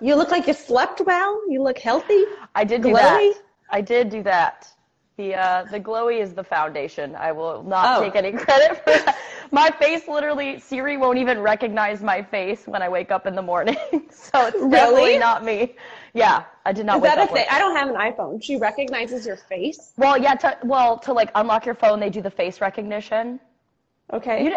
[0.00, 1.40] You look like you slept well.
[1.50, 2.24] You look healthy.
[2.54, 3.34] I did do that.
[3.70, 4.66] I did do that.
[5.16, 7.14] The uh, the glowy is the foundation.
[7.14, 8.02] I will not Oh.
[8.02, 9.18] take any credit for that.
[9.52, 13.42] My face literally Siri won't even recognize my face when I wake up in the
[13.42, 13.76] morning.
[14.10, 14.70] so it's Really?
[14.70, 15.76] definitely not me.
[16.14, 17.46] Yeah, I did not Is wake that a thing?
[17.50, 18.42] I don't have an iPhone.
[18.42, 19.92] She recognizes your face.
[19.98, 23.40] Well, yeah, to, well, to like unlock your phone, they do the face recognition.
[24.12, 24.52] Okay.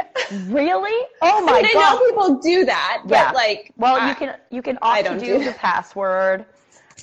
[0.48, 1.07] Really?
[1.21, 1.99] Oh I my mean, I god.
[1.99, 3.31] know people do that, but Yeah.
[3.31, 6.45] like, Well, I- you can you can I don't do do the password,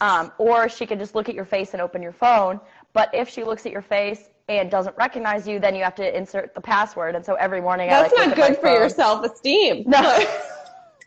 [0.01, 2.61] um, or she can just look at your face and open your phone.
[2.93, 6.17] But if she looks at your face and doesn't recognize you, then you have to
[6.17, 7.15] insert the password.
[7.15, 9.85] And so every morning That's I like not good for your self-esteem.
[9.87, 9.99] No.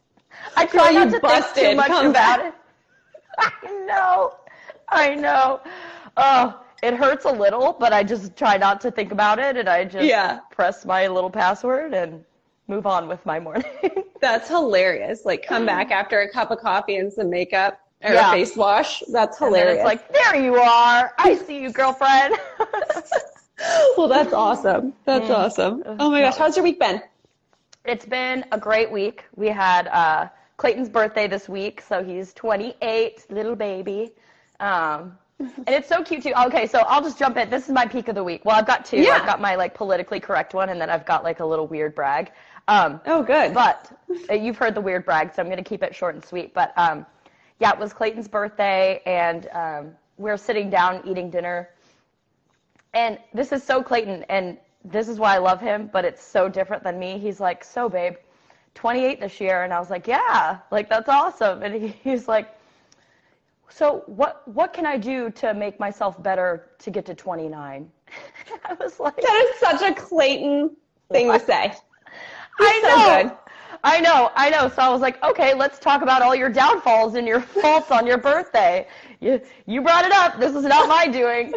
[0.57, 1.63] I try not you to think busted.
[1.71, 2.39] too much about back.
[2.45, 2.53] it.
[3.37, 4.33] I know,
[4.89, 5.59] I know.
[6.17, 9.69] Oh, it hurts a little, but I just try not to think about it, and
[9.69, 10.39] I just Yeah.
[10.51, 12.23] press my little password and
[12.67, 13.63] move on with my morning.
[14.21, 15.23] That's hilarious.
[15.25, 18.29] Like, come back after a cup of coffee and some makeup or Yeah.
[18.29, 19.01] a face wash.
[19.11, 19.77] That's hilarious.
[19.77, 21.13] it's like, there you are.
[21.17, 22.35] I see you, girlfriend.
[23.97, 24.93] well, that's awesome.
[25.05, 25.83] That's awesome.
[25.99, 27.01] Oh my gosh, how's your week been?
[27.85, 29.25] it's been a great week.
[29.35, 34.13] We had uh, Clayton's birthday this week, so he's 28, little baby.
[34.61, 36.33] Um, and it's so cute too.
[36.47, 37.49] Okay, so I'll just jump in.
[37.49, 38.45] This is my peak of the week.
[38.45, 38.97] Well, I've got two.
[39.01, 39.13] Yeah.
[39.15, 41.95] I've got my like politically correct one, and then I've got like a little weird
[41.95, 42.31] brag.
[42.67, 43.53] Um, Oh, good.
[43.53, 43.91] but
[44.29, 46.53] uh, you've heard the weird brag, so I'm going to keep it short and sweet.
[46.53, 47.05] But um,
[47.59, 51.69] yeah, it was Clayton's birthday, and um, we are sitting down eating dinner.
[52.93, 56.47] And this is so Clayton, and this is why I love him, but it's so
[56.47, 57.17] different than me.
[57.17, 58.13] He's like, So, babe,
[58.75, 59.63] 28 this year.
[59.63, 61.63] And I was like, Yeah, like that's awesome.
[61.63, 62.49] And he, he's like,
[63.75, 67.89] So, what, what can I do to make myself better to get to 29?
[68.65, 70.75] I was like, that is such a Clayton
[71.11, 71.73] thing to say.
[72.59, 73.23] I so know.
[73.23, 73.37] good.
[73.83, 74.69] I know, I know.
[74.69, 78.05] So I was like, okay, let's talk about all your downfalls and your faults on
[78.05, 78.87] your birthday.
[79.19, 80.39] You you brought it up.
[80.39, 81.53] This is not my doing.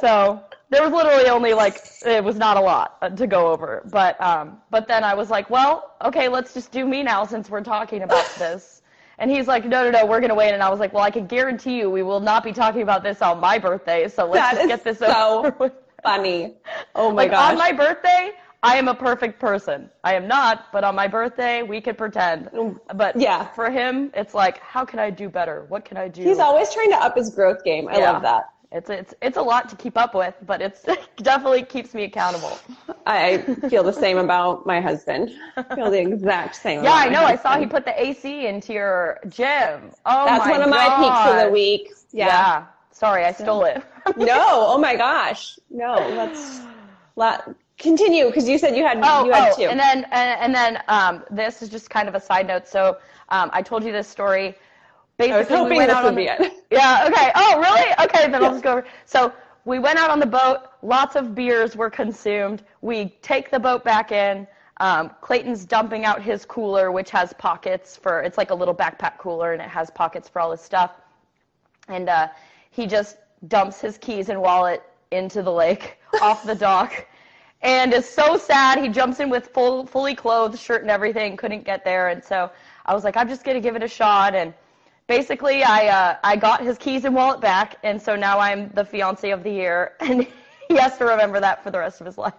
[0.00, 0.40] So
[0.70, 3.82] there was literally only like it was not a lot uh, to go over.
[3.90, 7.50] But um but then I was like, well, okay, let's just do me now since
[7.50, 8.75] we're talking about this.
[9.18, 10.52] And he's like, no, no, no, we're gonna wait.
[10.52, 13.02] And I was like, well, I can guarantee you, we will not be talking about
[13.02, 14.08] this on my birthday.
[14.08, 15.06] So let's That just get this so
[15.38, 15.72] over with.
[16.02, 16.54] funny.
[16.94, 17.52] Oh my like gosh.
[17.52, 18.32] on my birthday,
[18.62, 19.90] I am a perfect person.
[20.04, 22.50] I am not, but on my birthday, we could pretend.
[22.94, 23.46] But Mm, Yeah.
[23.54, 25.64] for him, it's like, how can I do better?
[25.68, 26.22] What can I do?
[26.22, 27.88] He's always trying to up his growth game.
[27.88, 28.12] I Yeah.
[28.12, 28.44] love that.
[28.72, 32.04] It's it's it's a lot to keep up with, but it's it definitely keeps me
[32.04, 32.58] accountable.
[33.06, 33.38] I
[33.70, 35.30] feel the same about my husband.
[35.56, 36.82] I feel the exact same.
[36.82, 37.22] Yeah, I know.
[37.24, 39.92] I saw he put the AC into your gym.
[40.04, 41.92] Oh That's one of my peaks of the week.
[42.12, 42.26] Yeah.
[42.26, 42.66] Yeah.
[42.90, 43.82] Sorry, I stole it.
[44.16, 44.36] no.
[44.38, 45.58] Oh my gosh.
[45.70, 46.08] No.
[46.08, 46.62] Let's
[47.14, 47.48] let
[47.78, 49.64] continue because you said you had Oh, you had oh, two.
[49.64, 52.66] and then and, and then um, this is just kind of a side note.
[52.66, 52.98] So
[53.28, 54.56] um, I told you this story.
[55.18, 56.52] Basically, I was hoping we this would be it.
[56.70, 57.06] Yeah.
[57.08, 57.30] Okay.
[57.34, 57.92] Oh, really?
[58.04, 58.30] Okay.
[58.30, 58.86] Then I'll just go over.
[59.04, 59.32] So
[59.64, 60.68] we went out on the boat.
[60.82, 62.62] Lots of beers were consumed.
[62.82, 64.46] We take the boat back in.
[64.78, 68.20] Um, Clayton's dumping out his cooler, which has pockets for.
[68.20, 71.00] It's like a little backpack cooler, and it has pockets for all his stuff.
[71.88, 72.28] And uh,
[72.70, 73.16] he just
[73.48, 77.06] dumps his keys and wallet into the lake off the dock.
[77.62, 78.78] And is so sad.
[78.78, 81.36] He jumps in with full, fully clothed, shirt and everything.
[81.36, 82.50] Couldn't get there, and so
[82.84, 84.34] I was like, I'm just gonna give it a shot.
[84.34, 84.52] And
[85.06, 88.84] basically, I uh, I got his keys and wallet back, and so now I'm the
[88.84, 90.26] fiance of the year, and
[90.68, 92.34] he has to remember that for the rest of his life.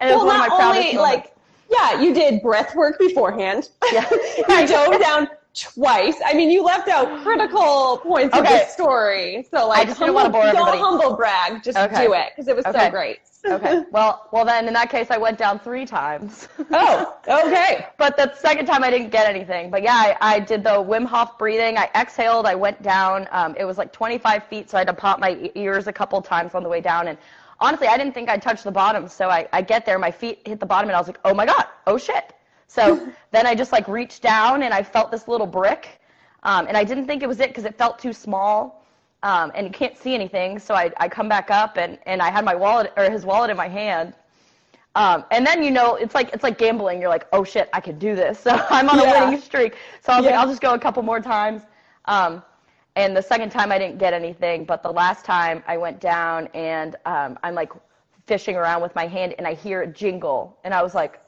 [0.00, 1.34] And it was well, of not only like
[1.70, 3.70] yeah, you did breath work beforehand.
[3.92, 4.08] Yeah.
[4.38, 6.16] you dove down twice.
[6.24, 8.58] I mean, you left out critical points of Okay.
[8.58, 9.46] the story.
[9.50, 11.62] So like, just didn't wanna humble- bore don't humble brag.
[11.62, 12.06] Just Okay.
[12.06, 12.86] do it because it was Okay.
[12.86, 13.18] so great.
[13.44, 13.82] Okay.
[13.90, 16.48] Well, well then in that case, I went down three times.
[16.72, 17.86] Oh, okay.
[17.98, 19.70] But the second time I didn't get anything.
[19.70, 21.76] But yeah, I, I did the Wim Hof breathing.
[21.76, 22.46] I exhaled.
[22.46, 23.28] I went down.
[23.30, 26.20] Um, it was like 25 feet, so I had to pop my ears a couple
[26.22, 27.08] times on the way down.
[27.08, 27.18] And
[27.60, 29.08] honestly, I didn't think I'd touch the bottom.
[29.08, 31.34] So I, I get there, my feet hit the bottom, and I was like, oh
[31.34, 32.32] my god, oh shit.
[32.66, 36.00] So then I just like reached down, and I felt this little brick.
[36.42, 38.79] Um, and I didn't think it was it because it felt too small.
[39.22, 40.58] Um, and you can't see anything.
[40.58, 43.50] So I, I come back up, and, and I had my wallet or his wallet
[43.50, 44.14] in my hand.
[44.96, 47.00] Um, and then you know it's like it's like gambling.
[47.00, 48.40] You're like, oh shit, I could do this.
[48.44, 49.10] So I'm on Yeah.
[49.10, 49.76] a winning streak.
[50.00, 51.62] So I was like, I'll just go a couple more times.
[52.06, 52.42] Um,
[52.96, 56.48] and the second time I didn't get anything, but the last time I went down
[56.54, 57.72] and um, I'm like
[58.26, 61.20] fishing around with my hand and I hear it jingle, and I was like,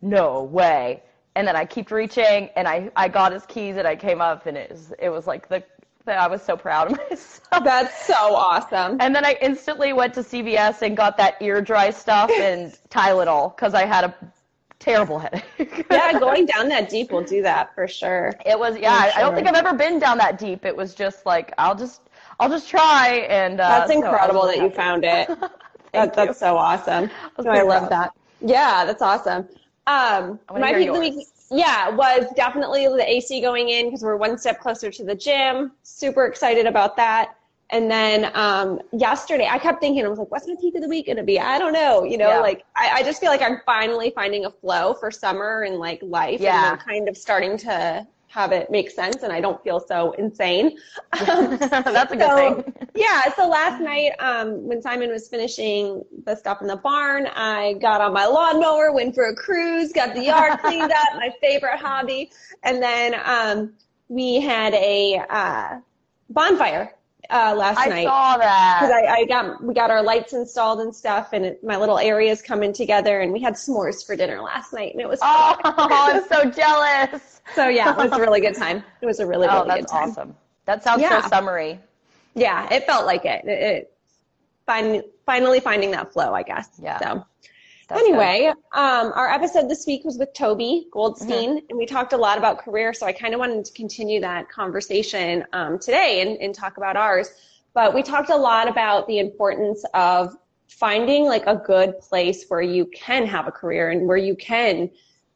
[0.00, 1.02] no way.
[1.34, 4.46] And then I kept reaching and I, I got his keys and I came up
[4.46, 5.62] and it was it was like the
[6.06, 7.64] I was so proud of myself.
[7.64, 8.96] That's so awesome.
[9.00, 13.54] And then I instantly went to CVS and got that ear dry stuff and Tylenol
[13.54, 14.14] because I had a
[14.78, 15.86] terrible headache.
[15.90, 18.34] yeah, going down that deep will do that for sure.
[18.46, 18.92] It was yeah.
[18.92, 20.64] I, I don't think I've ever been down that deep.
[20.64, 22.02] It was just like I'll just
[22.40, 25.28] I'll just try and uh, that's incredible really that you found it.
[25.92, 27.10] That, that's so awesome.
[27.42, 28.12] No, I love that.
[28.40, 29.48] Yeah, that's awesome.
[29.86, 34.02] Um, I my hear of the week, yeah, was definitely the AC going in because
[34.02, 35.72] we're one step closer to the gym.
[35.82, 37.34] Super excited about that.
[37.70, 40.88] And then um, yesterday, I kept thinking, I was like, what's my peak of the
[40.88, 41.38] week going to be?
[41.38, 42.02] I don't know.
[42.02, 42.40] You know, Yeah.
[42.40, 46.00] like I, I just feel like I'm finally finding a flow for summer and like
[46.02, 46.40] life.
[46.40, 46.72] Yeah.
[46.72, 48.06] And kind of starting to
[48.38, 50.78] have it make sense and I don't feel so insane.
[51.18, 52.72] That's a good So, thing.
[52.94, 57.74] yeah, so last night, um, when Simon was finishing the stuff in the barn, I
[57.80, 61.78] got on my lawnmower, went for a cruise, got the yard cleaned up, my favorite
[61.78, 62.30] hobby,
[62.62, 63.74] and then um,
[64.08, 65.78] we had a uh,
[66.30, 66.94] bonfire
[67.30, 68.46] uh, last I night I saw because
[68.90, 69.04] that.
[69.08, 72.40] I, I got we got our lights installed and stuff, and it, my little areas
[72.40, 76.26] coming together, and we had s'mores for dinner last night, and it was oh, I'm
[76.28, 77.40] so jealous.
[77.54, 78.82] so yeah, it was a really good time.
[79.00, 80.10] It was a really Oh, really good that's time.
[80.10, 80.36] awesome.
[80.64, 81.20] That sounds Yeah.
[81.22, 81.80] so summery.
[82.34, 83.44] Yeah, it felt like it.
[83.44, 83.92] It, it
[84.66, 86.68] fin- finally finding that flow, I guess.
[86.80, 86.98] Yeah.
[86.98, 87.26] So
[87.88, 91.66] That's anyway, um, our episode this week was with Toby Goldstein, Mm-hmm.
[91.70, 92.92] and we talked a lot about career.
[92.92, 96.96] So I kind of wanted to continue that conversation um, today and, and talk about
[96.96, 97.30] ours.
[97.72, 100.36] But we talked a lot about the importance of
[100.68, 104.90] finding like a good place where you can have a career and where you can,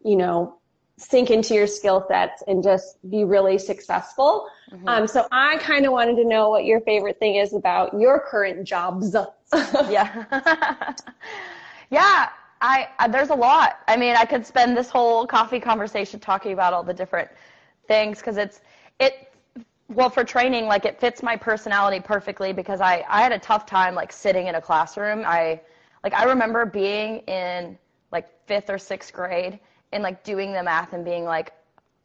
[0.05, 0.59] you know,
[0.99, 4.47] sink into your skill sets and just be really successful.
[4.71, 4.83] Mhm.
[4.87, 8.21] Um, so I kind of wanted to know what your favorite thing is about your
[8.21, 9.17] current jobs.
[9.89, 10.25] yeah.
[11.91, 12.29] yeah.
[12.63, 13.81] I, I there's a lot.
[13.89, 17.29] I mean, I could spend this whole coffee conversation talking about all the different
[17.89, 18.61] things because it's
[19.01, 19.33] it
[19.89, 23.67] well for training like it fits my personality perfectly because I I had a tough
[23.67, 25.25] time like sitting in a classroom.
[25.27, 25.61] I
[26.05, 27.77] like I remember being in
[28.13, 29.59] like 5th or 6th grade
[29.91, 31.53] and like doing the math and being like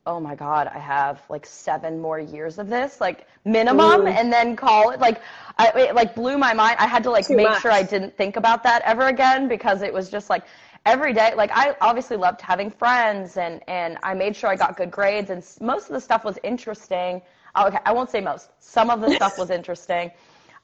[0.07, 4.07] oh my god i have like seven more years of this like minimum Ooh.
[4.07, 5.21] and then call it like
[5.57, 7.62] I, it like blew my mind i had to like Too make much.
[7.62, 10.44] sure i didn't think about that ever again because it was just like
[10.86, 14.77] every day like i obviously loved having friends and and i made sure i got
[14.77, 17.21] good grades and most of the stuff was interesting
[17.56, 20.12] Oh, okay i won't say most some of the stuff was interesting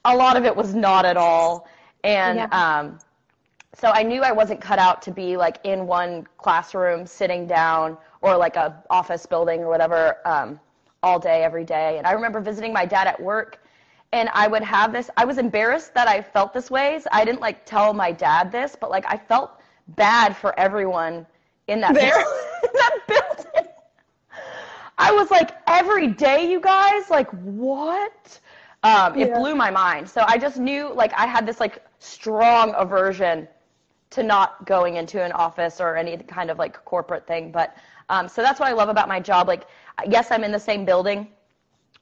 [0.05, 1.67] a lot of it was not at all
[2.03, 2.47] and Yeah.
[2.51, 2.99] um
[3.75, 7.97] so I knew I wasn't cut out to be like in one classroom sitting down
[8.23, 10.59] or like a office building or whatever um,
[11.03, 11.99] all day every day.
[11.99, 13.63] And I remember visiting my dad at work
[14.13, 17.07] and I would have this I was embarrassed that I felt this ways.
[17.11, 21.27] I didn't like tell my dad this, but like I felt bad for everyone
[21.67, 22.25] in that There?
[22.63, 23.71] in that building.
[24.97, 28.39] I was like, every day, you guys, like, what?
[28.83, 29.35] Um, it Yeah.
[29.35, 30.09] blew my mind.
[30.09, 33.47] So I just knew, like, I had this like strong aversion
[34.11, 37.51] to not going into an office or any kind of like corporate thing.
[37.51, 37.75] But
[38.09, 39.47] um, so that's what I love about my job.
[39.47, 39.67] Like,
[40.07, 41.27] yes, I'm in the same building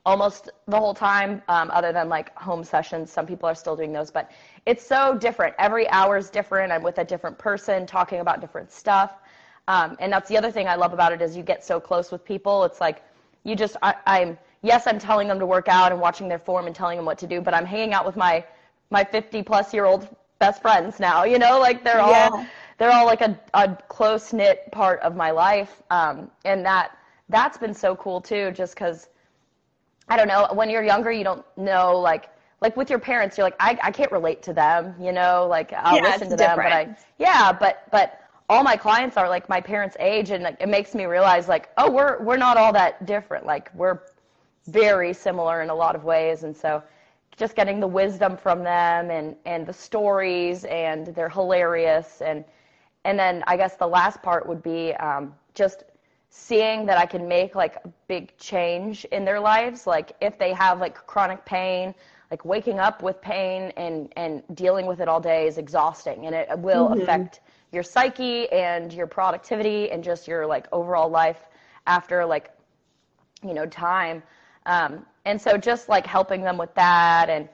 [0.06, 3.12] almost the whole time, um, other than like home sessions.
[3.12, 4.32] Some people are still doing those, but
[4.66, 5.56] it's so different.
[5.60, 6.72] Every hour is different.
[6.72, 9.12] I'm with a different person talking about different stuff.
[9.68, 12.12] Um, and that's the other thing I love about it is you get so close
[12.12, 12.64] with people.
[12.64, 13.04] It's like
[13.44, 16.66] you just I, I'm yes, I'm telling them to work out and watching their form
[16.68, 18.44] and telling them what to do, but I'm hanging out with my
[18.90, 20.08] my 50 plus year old
[20.42, 21.24] best friends now.
[21.24, 22.48] You know, like they're all Yeah.
[22.80, 26.98] they're all like a, a close knit part of my life, um, and that
[27.30, 28.52] that's been so cool too.
[28.52, 29.10] Just because
[30.10, 32.30] I don't know, when you're younger, you don't know like
[32.62, 35.74] like with your parents, you're like I, I can't relate to them, you know, like
[35.74, 38.20] I'll Yeah, listen to them, but I yeah, but but
[38.50, 41.70] all my clients are like my parents' age, and like, it makes me realize like
[41.78, 44.00] oh we're we're not all that different, like we're
[44.68, 46.84] very similar in a lot of ways, and so
[47.42, 52.22] just getting the wisdom from them and and the stories and they're hilarious.
[52.22, 52.46] And
[53.04, 55.84] and then I guess the last part would be um, just
[56.30, 59.88] seeing that I can make like a big change in their lives.
[59.88, 61.96] Like if they have like chronic pain,
[62.30, 66.36] like waking up with pain and and dealing with it all day is exhausting, and
[66.36, 67.40] it will affect
[67.72, 71.42] your psyche and your productivity and just your like overall life
[71.88, 72.52] after like
[73.44, 74.22] you know time.
[74.68, 77.48] Um, and so just like helping them with that and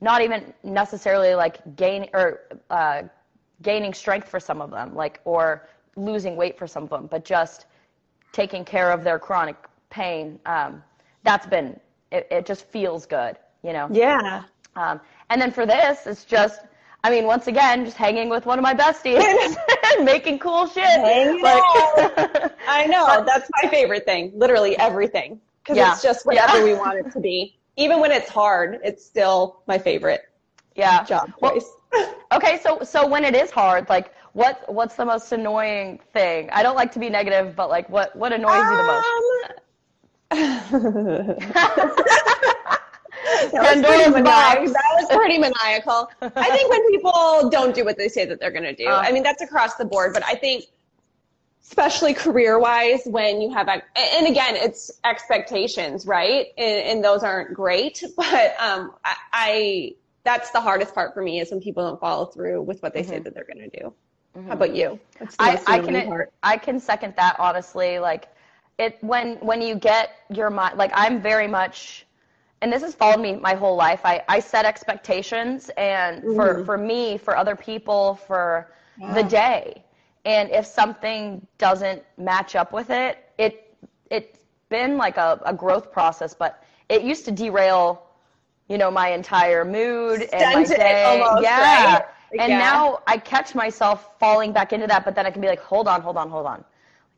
[0.00, 2.40] not even necessarily like gain or
[2.70, 3.02] uh,
[3.62, 7.24] gaining strength for some of them like or losing weight for some of them but
[7.24, 7.66] just
[8.32, 9.56] taking care of their chronic
[9.90, 10.82] pain um,
[11.22, 11.78] that's been
[12.10, 14.42] it, it just feels good you know Yeah.
[14.76, 15.00] um,
[15.30, 16.60] and then for this it's just
[17.06, 19.20] I mean, once again, just hanging with one of my besties
[19.94, 20.84] and making cool shit.
[21.42, 21.62] Like-
[22.66, 23.22] I know.
[23.26, 24.32] That's my favorite thing.
[24.34, 25.38] Literally everything.
[25.64, 25.92] Because Yeah.
[25.92, 26.64] it's just whatever Yeah.
[26.64, 27.58] we want it to be.
[27.76, 30.22] Even when it's hard, it's still my favorite
[30.76, 31.02] yeah.
[31.04, 31.70] job Well, choice.
[32.32, 36.50] Okay, so so when it is hard, like what what's the most annoying thing?
[36.50, 39.04] I don't like to be negative, but like what what annoys um, you the most?
[43.52, 44.72] that, was pretty maniacal.
[44.72, 46.08] that was pretty maniacal.
[46.22, 48.88] I think when people don't do what they say that they're going to do.
[48.88, 50.64] Uh, I mean, that's across the board, but I think
[51.66, 57.54] especially career wise when you have and again it's expectations right and, and those aren't
[57.54, 59.94] great but um, I, I,
[60.24, 63.00] that's the hardest part for me is when people don't follow through with what they
[63.00, 63.10] mm-hmm.
[63.10, 63.94] say that they're going to do
[64.36, 64.46] mm-hmm.
[64.46, 64.98] how about you
[65.38, 66.32] I, I can part.
[66.42, 68.28] i can second that honestly like
[68.78, 72.06] it when when you get your mind like i'm very much
[72.60, 76.36] and this has followed me my whole life i, I set expectations and mm-hmm.
[76.36, 79.14] for for me for other people for yeah.
[79.14, 79.83] the day
[80.24, 83.76] and if something doesn't match up with it, it
[84.10, 84.38] it's
[84.68, 88.06] been like a, a growth process, but it used to derail,
[88.68, 91.20] you know, my entire mood and my day.
[91.22, 91.94] Almost, yeah.
[91.94, 92.04] Right?
[92.38, 92.58] And yeah.
[92.58, 95.86] now I catch myself falling back into that, but then I can be like, hold
[95.86, 96.64] on, hold on, hold on.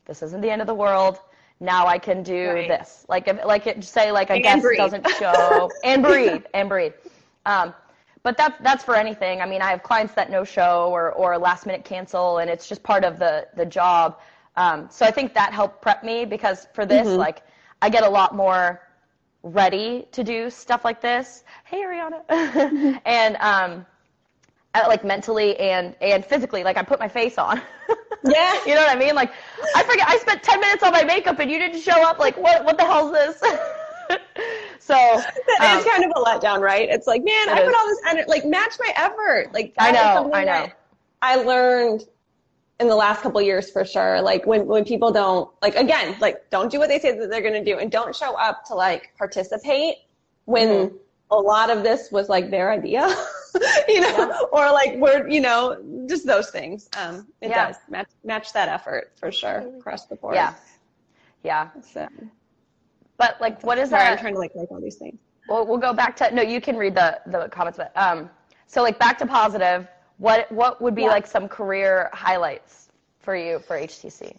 [0.05, 1.19] This isn't the end of the world.
[1.59, 2.67] Now I can do right.
[2.67, 3.05] this.
[3.09, 4.77] Like if like it say like a and guest breathe.
[4.77, 6.93] doesn't show and breathe and breathe.
[7.45, 7.73] Um,
[8.27, 9.39] but that's that's for anything.
[9.39, 12.67] I mean, I have clients that no show or or last minute cancel, and it's
[12.67, 14.19] just part of the the job.
[14.57, 17.15] Um, so I think that helped prep me because for this, mm-hmm.
[17.15, 17.43] like,
[17.81, 18.81] I get a lot more
[19.43, 21.45] ready to do stuff like this.
[21.63, 23.85] Hey, Ariana, and um,
[24.75, 27.61] like mentally and and physically, like I put my face on.
[28.25, 29.15] yeah, you know what I mean?
[29.15, 29.31] Like,
[29.73, 32.19] I forget I spent ten minutes on my makeup and you didn't show up.
[32.19, 33.57] Like, what what the hell is this?
[34.79, 36.89] So that um, is kind of a letdown, right?
[36.89, 39.53] It's like, man, I put all this energy, like match my effort.
[39.53, 40.67] Like I know, I know.
[41.21, 42.05] I learned
[42.79, 44.21] in the last couple years for sure.
[44.21, 47.41] Like when when people don't like again, like don't do what they say that they're
[47.41, 49.95] gonna do, and don't show up to like participate
[50.45, 50.67] when.
[50.67, 50.95] Mm-hmm.
[51.29, 53.01] A lot of this was like their idea,
[53.89, 54.39] you know, yeah.
[54.53, 56.87] or like we're, you know, just those things.
[56.95, 57.67] Um, it yeah.
[57.67, 60.35] does match match that effort for sure across the board.
[60.35, 60.53] Yeah,
[61.43, 61.71] yeah.
[61.81, 62.07] So.
[63.17, 64.11] But like, what is Sorry, that?
[64.13, 65.17] I'm trying to like like all these things.
[65.49, 66.41] Well, we'll go back to no.
[66.41, 68.29] You can read the the comments, but um,
[68.67, 69.87] so like back to positive.
[70.17, 71.09] What what would be yeah.
[71.09, 74.35] like some career highlights for you for HTC?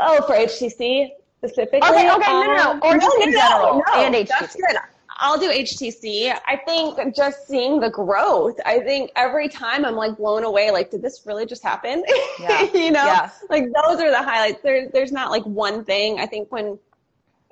[0.00, 1.88] Oh, for HTC specifically.
[1.88, 4.14] Okay, okay, um, no, no, no, um, or no, just no, in general no, and
[4.14, 4.28] HTC.
[4.28, 4.76] That's good.
[5.16, 6.36] I'll do HTC.
[6.46, 8.58] I think just seeing the growth.
[8.66, 10.70] I think every time I'm like blown away.
[10.70, 12.04] Like, did this really just happen?
[12.40, 12.62] Yeah.
[12.74, 13.30] you know, yeah.
[13.48, 14.60] like those are the highlights.
[14.62, 16.18] There, there's not like one thing.
[16.18, 16.78] I think when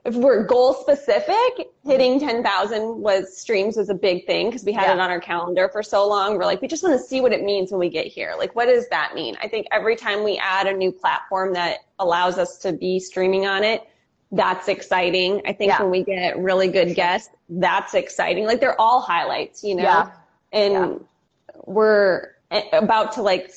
[0.04, 1.90] if we're goal specific, mm-hmm.
[1.90, 4.94] hitting 10,000 was streams was a big thing because we had yeah.
[4.94, 6.36] it on our calendar for so long.
[6.36, 8.34] We're like, we just want to see what it means when we get here.
[8.36, 9.36] Like, what does that mean?
[9.40, 13.46] I think every time we add a new platform that allows us to be streaming
[13.46, 13.86] on it,
[14.32, 15.42] that's exciting.
[15.46, 15.82] I think yeah.
[15.82, 18.46] when we get really good guests, that's exciting.
[18.46, 19.82] Like, they're all highlights, you know?
[19.82, 20.10] Yeah.
[20.52, 21.04] And
[21.64, 22.32] we're
[22.72, 23.52] about to like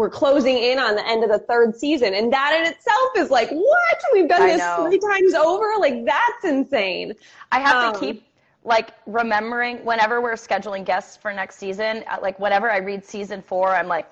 [0.00, 2.14] we're closing in on the end of the third season.
[2.14, 4.02] And that in itself is like, what?
[4.14, 5.66] We've done this three times over?
[5.78, 7.12] Like, that's insane.
[7.52, 8.26] I have um, to keep
[8.64, 13.42] like remembering whenever we're scheduling guests for next season, uh, like whenever I read season
[13.42, 14.08] four, I'm like,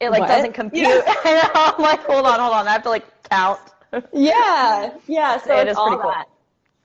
[0.00, 0.28] it like what?
[0.28, 0.88] doesn't compute.
[0.88, 1.50] Yeah.
[1.54, 2.66] I'm like, hold on, hold on.
[2.66, 3.60] I have to like count.
[4.14, 4.94] yeah.
[5.06, 5.38] Yeah.
[5.44, 6.10] So it is all cool.
[6.10, 6.24] that.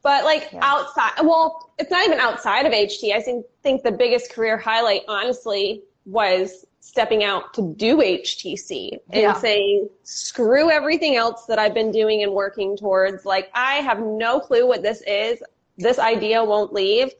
[0.03, 0.59] But like yeah.
[0.63, 3.13] outside, well, it's not even outside of HT.
[3.13, 9.21] I think, think the biggest career highlight, honestly, was stepping out to do HTC and
[9.21, 9.33] yeah.
[9.33, 13.25] saying, screw everything else that I've been doing and working towards.
[13.25, 15.43] Like, I have no clue what this is.
[15.77, 17.11] This idea won't leave.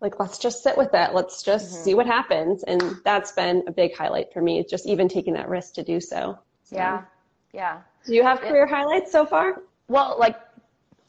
[0.00, 1.12] Like, let's just sit with it.
[1.12, 1.84] Let's just mm-hmm.
[1.84, 2.62] see what happens.
[2.64, 6.00] And that's been a big highlight for me, just even taking that risk to do
[6.00, 6.38] so.
[6.64, 6.76] so.
[6.76, 7.02] Yeah.
[7.52, 7.80] Yeah.
[8.06, 9.62] Do you have career highlights so far?
[9.88, 10.36] Well, like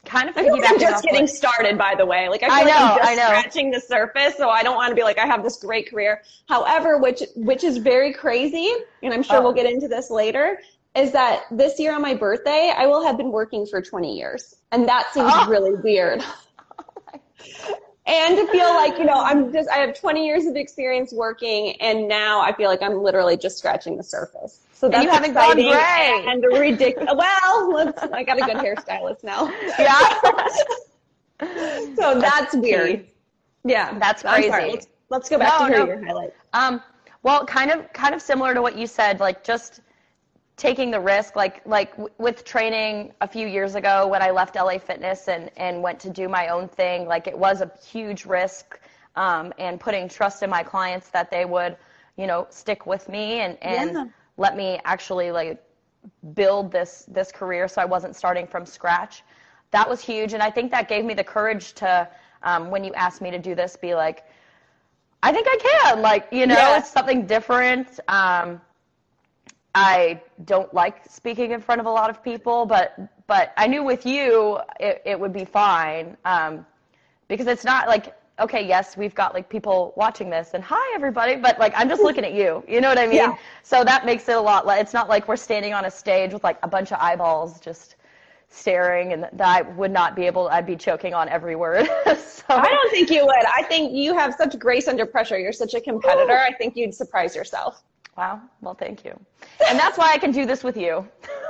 [0.04, 2.28] kind of I feel like I'm just getting started, by the way.
[2.28, 3.26] Like I feel I know, like I'm just I know.
[3.26, 6.22] scratching the surface, so I don't want to be like I have this great career.
[6.48, 9.42] However, which which is very crazy, and I'm sure oh.
[9.42, 10.60] we'll get into this later,
[10.94, 14.56] is that this year on my birthday, I will have been working for 20 years,
[14.72, 15.48] and that seems oh.
[15.48, 16.22] really weird.
[18.06, 21.74] and to feel like you know i'm just i have 20 years of experience working
[21.80, 25.10] and now i feel like i'm literally just scratching the surface so that's and you
[25.10, 26.24] haven't gone gray.
[26.26, 29.50] And ridiculous well i got a good hairstylist now.
[29.78, 30.48] Yeah.
[31.96, 33.06] So that's weird.
[33.64, 33.98] yeah.
[33.98, 34.48] That's crazy.
[34.48, 35.84] Let's, let's, go back no, to no.
[35.86, 36.32] your highlight.
[36.52, 36.80] Um
[37.22, 39.80] well kind of kind of similar to what you said like just
[40.56, 44.54] taking the risk like like w- with training a few years ago when I left
[44.54, 48.24] LA Fitness and and went to do my own thing like it was a huge
[48.24, 48.78] risk
[49.16, 51.76] um, and putting trust in my clients that they would
[52.16, 54.04] you know stick with me and and yeah.
[54.36, 55.62] Let me actually like
[56.34, 59.22] build this this career so I wasn't starting from scratch.
[59.70, 62.08] That was huge and I think that gave me the courage to
[62.42, 64.24] um, when you asked me to do this be like
[65.22, 66.02] I think I can.
[66.02, 66.78] Like you know yeah.
[66.78, 67.98] it's something different.
[68.08, 68.60] Um,
[69.74, 72.94] I don't like speaking in front of a lot of people, but
[73.26, 76.66] but I knew with you it, it would be fine um,
[77.28, 81.36] because it's not like okay, yes, we've got like people watching this and hi everybody,
[81.36, 82.06] but like I'm just mm-hmm.
[82.06, 82.64] looking at you.
[82.68, 83.16] You know what I mean?
[83.16, 83.36] Yeah.
[83.62, 84.80] So that makes it a lot less.
[84.80, 87.96] It's not like we're standing on a stage with like a bunch of eyeballs just
[88.48, 91.86] staring and that I would not be able I'd be choking on every word.
[92.18, 93.44] so I don't think you would.
[93.54, 95.38] I think you have such grace under pressure.
[95.38, 96.36] You're such a competitor.
[96.36, 97.82] I think you'd surprise yourself.
[98.16, 98.42] Wow.
[98.60, 99.18] Well, thank you.
[99.68, 101.08] And that's why I can do this with you.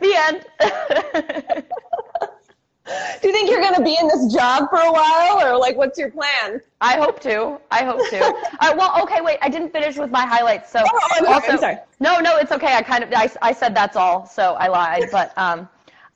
[0.00, 0.46] the end.
[2.86, 5.76] Do you think you're going to be in this job for a while or like
[5.76, 6.60] what's your plan?
[6.82, 7.58] I hope to.
[7.70, 8.20] I hope to.
[8.60, 9.38] uh, well, okay, wait.
[9.40, 10.70] I didn't finish with my highlights.
[10.70, 11.76] So Oh, I'm sorry, I'm sorry.
[12.00, 12.74] No, no, it's okay.
[12.74, 15.04] I kind of I, I said that's all, so I lied.
[15.10, 15.66] But um,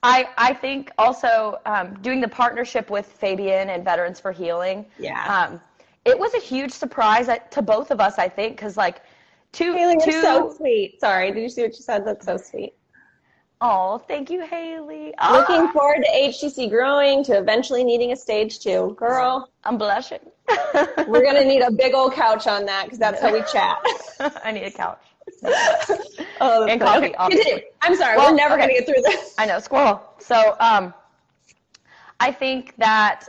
[0.03, 4.85] I I think also um, doing the partnership with Fabian and Veterans for Healing.
[4.99, 5.25] Yeah.
[5.25, 5.61] Um,
[6.05, 8.19] it was a huge surprise to both of us.
[8.19, 9.03] I think because like
[9.53, 9.73] two
[10.05, 10.21] two.
[10.21, 11.01] so sweet.
[11.01, 12.07] Sorry, did you see what you said?
[12.07, 12.75] That's so sweet.
[13.61, 15.13] Oh, thank you, Haley.
[15.19, 18.95] Ah, Looking forward to HTC growing to eventually needing a stage two.
[18.97, 20.21] Girl, I'm blushing.
[21.09, 23.79] we're going to need a big old couch on that because that's how we chat.
[24.45, 25.03] I need a couch.
[26.41, 28.63] Oh, And coffee, Okay, I'm sorry, Well, we're never okay.
[28.69, 29.35] going to get through this.
[29.39, 30.01] I know, squirrel.
[30.21, 30.95] So um,
[32.21, 33.27] I think that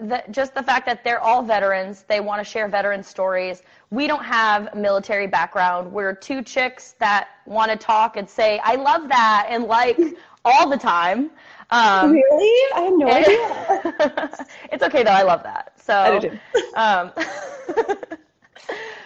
[0.00, 3.62] the, just the fact that they're all veterans, they want to share veteran stories.
[3.90, 5.92] We don't have military background.
[5.92, 9.98] We're two chicks that want to talk and say, I love that, and like
[10.44, 11.30] all the time.
[11.70, 12.72] Um, Really?
[12.74, 14.46] I had no idea.
[14.72, 15.10] it's okay though.
[15.10, 15.72] I love that.
[15.80, 16.38] So, I do
[16.74, 17.12] um,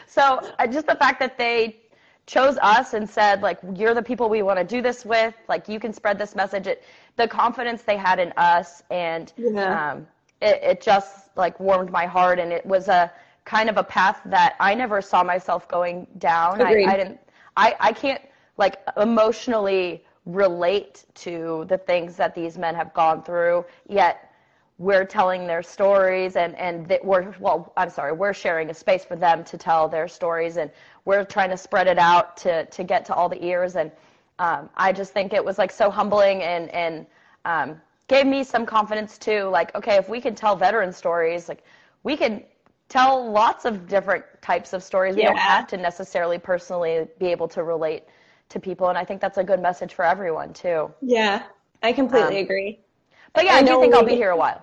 [0.06, 1.80] so uh, just the fact that they
[2.26, 5.68] chose us and said like you're the people we want to do this with like
[5.68, 6.82] you can spread this message it
[7.16, 9.92] the confidence they had in us and Yeah.
[9.92, 10.06] um,
[10.40, 13.10] it, it just like warmed my heart and it was a
[13.44, 16.60] kind of a path that i never saw myself going down.
[16.62, 17.20] I, I didn't
[17.56, 18.20] I, I can't
[18.56, 24.30] like emotionally relate to the things that these men have gone through yet
[24.78, 29.04] we're telling their stories and and that we're well i'm sorry we're sharing a space
[29.04, 30.70] for them to tell their stories and
[31.04, 33.92] we're trying to spread it out to to get to all the ears and
[34.40, 37.06] um, i just think it was like so humbling and and
[37.44, 41.62] um, gave me some confidence too like okay if we can tell veteran stories like
[42.02, 42.42] we can
[42.88, 47.48] tell lots of different types of stories we don't have to necessarily personally be able
[47.48, 48.04] to relate
[48.48, 51.44] to people and i think that's a good message for everyone too Yeah,
[51.82, 52.80] I completely Um, agree.
[53.34, 54.62] but yeah I i, do think i'll be here a while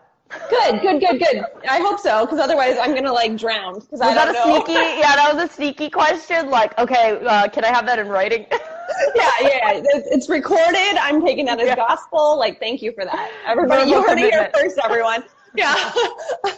[0.49, 1.43] Good, good, good, good.
[1.69, 3.80] I hope so, because otherwise I'm gonna like drown.
[3.80, 4.63] Because I Was that don't a know.
[4.63, 4.73] sneaky?
[4.73, 6.49] Yeah, that was a sneaky question.
[6.49, 8.45] Like, okay, uh, can I have that in writing?
[9.15, 9.81] yeah, yeah.
[10.11, 10.97] It's, recorded.
[10.99, 11.75] I'm taking that as Yeah.
[11.75, 12.37] gospel.
[12.37, 13.89] Like, thank you for that, everybody.
[13.89, 15.23] You heard it here first, everyone.
[15.55, 15.73] Yeah.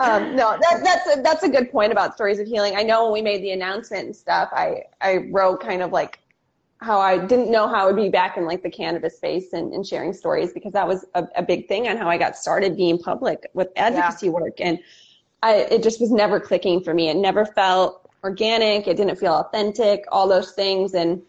[0.00, 2.76] um, no, that, that's a, that's a good point about stories of healing.
[2.76, 6.18] I know when we made the announcement and stuff, I I wrote kind of like
[6.80, 9.72] how I didn't know how I would be back in like the cannabis space and,
[9.72, 12.76] and sharing stories because that was a, a big thing on how I got started
[12.76, 14.78] being public with advocacy work and
[15.42, 17.08] I it just was never clicking for me.
[17.08, 18.86] It never felt organic.
[18.88, 20.04] It didn't feel authentic.
[20.10, 21.22] All those things and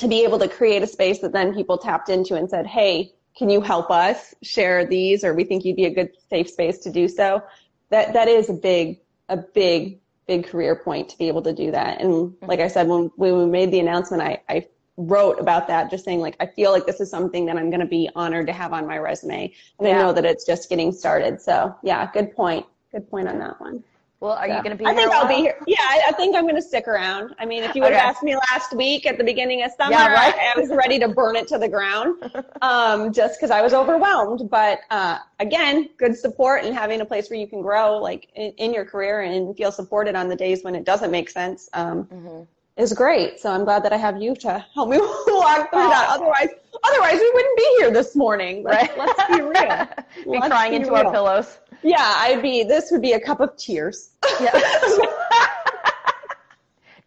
[0.00, 3.12] to be able to create a space that then people tapped into and said, "Hey,
[3.36, 6.78] can you help us share these?" or "We think you'd be a good safe space
[6.78, 7.42] to do so."
[7.90, 11.70] That that is a big a big big career point to be able to do
[11.72, 12.00] that.
[12.00, 12.46] And mm-hmm.
[12.46, 16.04] like I said, when when we made the announcement, I I wrote about that, just
[16.04, 18.52] saying like I feel like this is something that I'm going to be honored to
[18.52, 21.40] have on my resume, and I know that it's just getting started.
[21.40, 22.64] So yeah, good point.
[22.92, 23.84] Good point on that one.
[24.20, 24.92] Well, are you going to be here?
[24.92, 25.56] I think I'll be here.
[25.66, 27.34] Yeah, I, I think I'm going to stick around.
[27.38, 28.08] I mean, if you would have Okay.
[28.10, 30.34] asked me last week at the beginning of summer, Yeah, right.
[30.34, 32.22] I, I was ready to burn it to the ground,
[32.62, 34.50] um, just because I was overwhelmed.
[34.50, 38.52] But uh, again, good support and having a place where you can grow, like in,
[38.58, 42.04] in your career, and feel supported on the days when it doesn't make sense, um,
[42.04, 42.46] Mhm.
[42.76, 43.40] is great.
[43.40, 46.06] So I'm glad that I have you to help me walk through that.
[46.10, 46.48] Otherwise,
[46.84, 48.64] otherwise we wouldn't be here this morning.
[48.64, 48.98] Let's, Right.
[48.98, 49.88] let's be real.
[50.24, 51.06] be Let's crying be into real.
[51.06, 51.58] our pillows.
[51.82, 52.62] Yeah, I'd be.
[52.64, 54.10] This would be a cup of tears.
[54.40, 54.58] Yeah.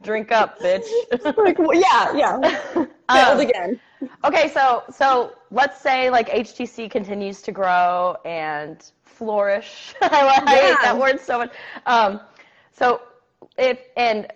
[0.01, 0.85] Drink up, bitch.
[1.37, 2.39] like, well, yeah, yeah.
[2.73, 3.79] Failed Um, again.
[4.25, 9.93] Okay, so so let's say like HTC continues to grow and flourish.
[10.01, 10.77] I, hate Yeah.
[10.81, 11.53] that word so much.
[11.85, 12.19] Um,
[12.73, 13.01] so
[13.57, 14.27] if and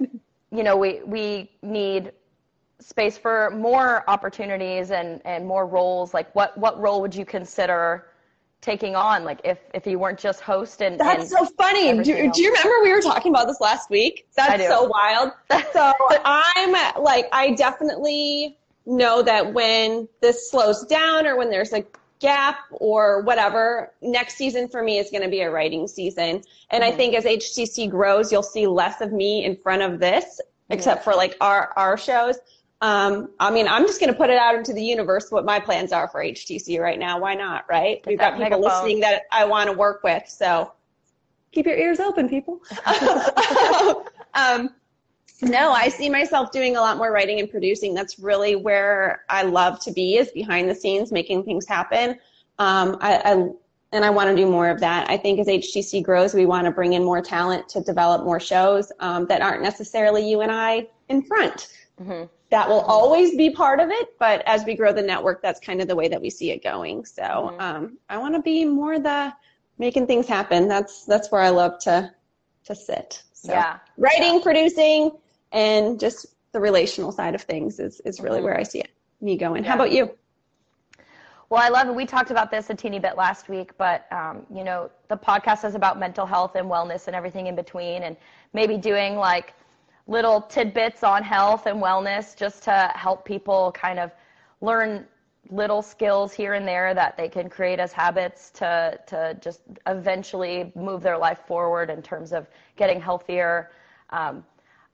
[0.51, 2.13] you know we we need
[2.79, 6.13] space for more opportunities and and more roles.
[6.13, 8.05] Like what what role would you consider
[8.61, 9.23] taking on?
[9.23, 11.91] Like if if you weren't just host and That's and, so funny.
[12.03, 14.27] Do, do you remember we were talking about this last week?
[14.37, 15.31] I That's so wild.
[15.73, 15.91] So
[16.25, 21.85] I'm like, I definitely know that when this slows down or when there's a
[22.19, 26.41] gap or whatever, next season for me is going to be a writing season.
[26.71, 26.95] And I Mhm.
[26.95, 31.13] think as HTC grows, you'll see less of me in front of this except for
[31.13, 32.37] like our our shows.
[32.81, 35.59] Um, I mean, I'm just going to put it out into the universe what my
[35.59, 37.19] plans are for HTC right now.
[37.19, 38.03] Why not, right?
[38.03, 38.63] Get We've got people megaphone.
[38.63, 40.71] listening that I want to work with, so
[41.51, 42.61] keep your ears open, people.
[44.35, 44.69] um,
[45.41, 47.93] no, I see myself doing a lot more writing and producing.
[47.93, 52.11] That's really where I love to be, is behind the scenes, making things happen.
[52.59, 53.49] Um, I, I
[53.93, 55.09] and I want to do more of that.
[55.09, 58.39] I think as HTC grows, we want to bring in more talent to develop more
[58.39, 61.69] shows um, that aren't necessarily you and I in front.
[62.01, 62.29] Mhm.
[62.49, 65.81] That will always be part of it, but as we grow the network, that's kind
[65.81, 67.03] of the way that we see it going.
[67.03, 67.61] So Mhm.
[67.61, 69.33] um, I want to be more the
[69.77, 70.67] making things happen.
[70.67, 72.13] That's that's where I love to
[72.65, 73.23] to sit.
[73.33, 73.79] So Yeah.
[73.97, 75.11] writing, producing,
[75.51, 78.43] and just the relational side of things is is really Mhm.
[78.43, 79.63] where I see it me going.
[79.63, 79.69] Yeah.
[79.69, 80.17] How about you?
[81.49, 81.95] Well, I love it.
[81.95, 85.65] We talked about this a teeny bit last week, but um, you know, the podcast
[85.65, 88.17] is about mental health and wellness and everything in between, and
[88.53, 89.53] maybe doing like
[90.07, 94.11] little tidbits on health and wellness just to help people kind of
[94.61, 95.05] learn
[95.49, 100.71] little skills here and there that they can create as habits to to just eventually
[100.75, 103.71] move their life forward in terms of getting healthier.
[104.09, 104.43] Um,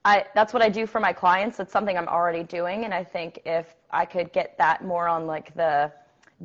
[0.05, 1.59] I, that's what I do for my clients.
[1.59, 5.25] It's something I'm already doing, and I think if I could get that more on
[5.25, 5.91] like the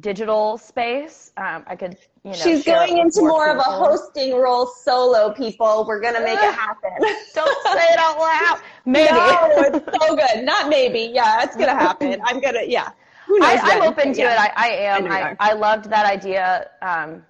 [0.01, 2.37] digital space, um, I could, you know.
[2.37, 5.85] She's going into more of a hosting role solo, people.
[5.87, 6.93] We're going to make it happen.
[7.35, 8.61] Don't say it out loud.
[8.85, 9.13] Maybe.
[9.13, 10.45] No, it's so good.
[10.45, 11.11] Not maybe.
[11.13, 12.21] Yeah, it's going to happen.
[12.25, 12.91] I'm going to, yeah.
[13.27, 14.33] Who knows I, I'm open to Yeah.
[14.47, 14.53] it.
[14.57, 15.07] I, I am.
[15.11, 15.37] I I.
[15.51, 17.23] I loved that idea um,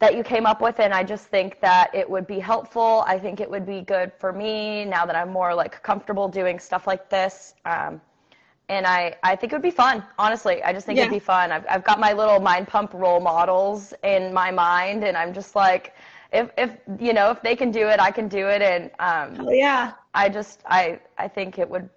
[0.00, 3.04] that you came up with, and I just think that it would be helpful.
[3.06, 6.58] I think it would be good for me now that I'm more like comfortable doing
[6.58, 7.54] stuff like this.
[7.64, 8.00] Um,
[8.72, 10.02] and I, I think it would be fun.
[10.18, 11.52] Honestly, I just think it'd be fun.
[11.52, 15.54] I've, I've got my little mind pump role models in my mind, and I'm just
[15.54, 15.94] like,
[16.32, 18.62] if, if you know, if they can do it, I can do it.
[18.62, 19.92] And um, Oh, yeah.
[20.14, 21.88] I just, I, I think it would,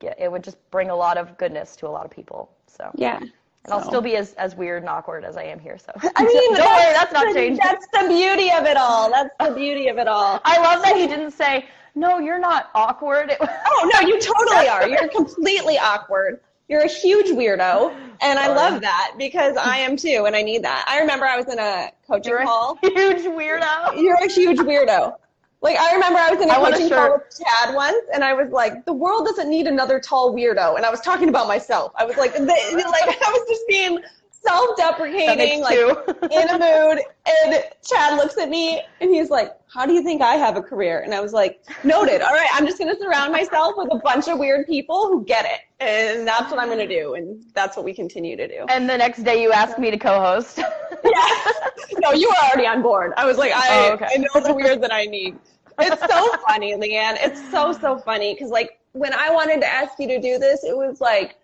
[0.00, 2.50] it would just bring a lot of goodness to a lot of people.
[2.66, 2.90] So.
[2.94, 3.18] Yeah.
[3.18, 5.76] And I'll still be as, as weird and awkward as I am here.
[5.76, 7.60] So I mean, don't worry, that's not changing.
[7.62, 9.10] That's the beauty of it all.
[9.10, 10.40] That's the beauty of it all.
[10.44, 13.36] I love that he didn't say, "No, you're not awkward."
[13.80, 14.88] Oh no, you totally are.
[14.88, 16.40] You're completely awkward.
[16.68, 20.64] You're a huge weirdo, and I love that because I am too, and I need
[20.64, 20.84] that.
[20.88, 22.76] I remember I was in a coaching you're call.
[22.82, 24.02] a huge weirdo.
[24.02, 25.14] You're a huge weirdo.
[25.60, 28.32] Like I remember I was in a I coaching call with Chad once, and I
[28.32, 31.92] was like, "The world doesn't need another tall weirdo," and I was talking about myself.
[31.96, 32.48] I was like, the, like
[33.26, 34.00] I was just being
[34.46, 37.00] self-deprecating, like in a mood.
[37.44, 40.62] And Chad looks at me and he's like, How do you think I have a
[40.62, 41.00] career?
[41.00, 42.22] And I was like, Noted.
[42.22, 45.24] All right, I'm just going to surround myself with a bunch of weird people who
[45.24, 45.60] get it.
[45.80, 47.14] And that's what I'm going to do.
[47.14, 48.66] And that's what we continue to do.
[48.68, 50.60] and the next day, you asked me to co-host.
[51.04, 51.52] Yeah.
[52.00, 53.12] No, you were already on board.
[53.16, 54.08] I was like, I, Oh, okay.
[54.12, 55.38] I know the weird that I need.
[55.78, 57.16] It's so funny, Leanne.
[57.20, 58.34] It's so, so funny.
[58.34, 61.37] Because, like, when I wanted to ask you to do this, it was like,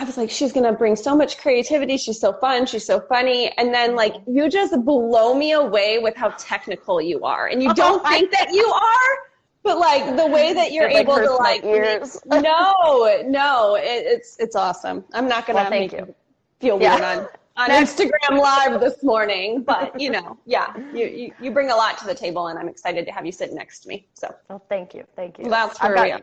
[0.00, 1.98] I was like, she's going to bring so much creativity.
[1.98, 2.64] She's so fun.
[2.64, 3.50] She's so funny.
[3.58, 7.48] And then, like, you just blow me away with how technical you are.
[7.48, 9.18] And you oh, don't Oh, think that you are,
[9.62, 14.06] but, like, the way that you're It, like, able to, like, make- no, no, it,
[14.06, 15.04] it's, it's awesome.
[15.12, 15.98] I'm not going to Well, make you.
[15.98, 16.14] you
[16.60, 16.94] feel Yeah.
[16.94, 19.62] weird on on Instagram Live this morning.
[19.62, 22.68] But you know, yeah, you, you you bring a lot to the table, and I'm
[22.68, 24.06] excited to have you sit next to me.
[24.14, 25.44] So well, thank you, thank you.
[25.50, 26.18] that's got we you.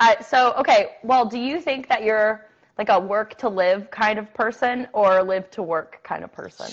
[0.00, 2.47] Uh, so okay, well, do you think that you're
[2.78, 6.66] like a work to live kind of person or live to work kind of person?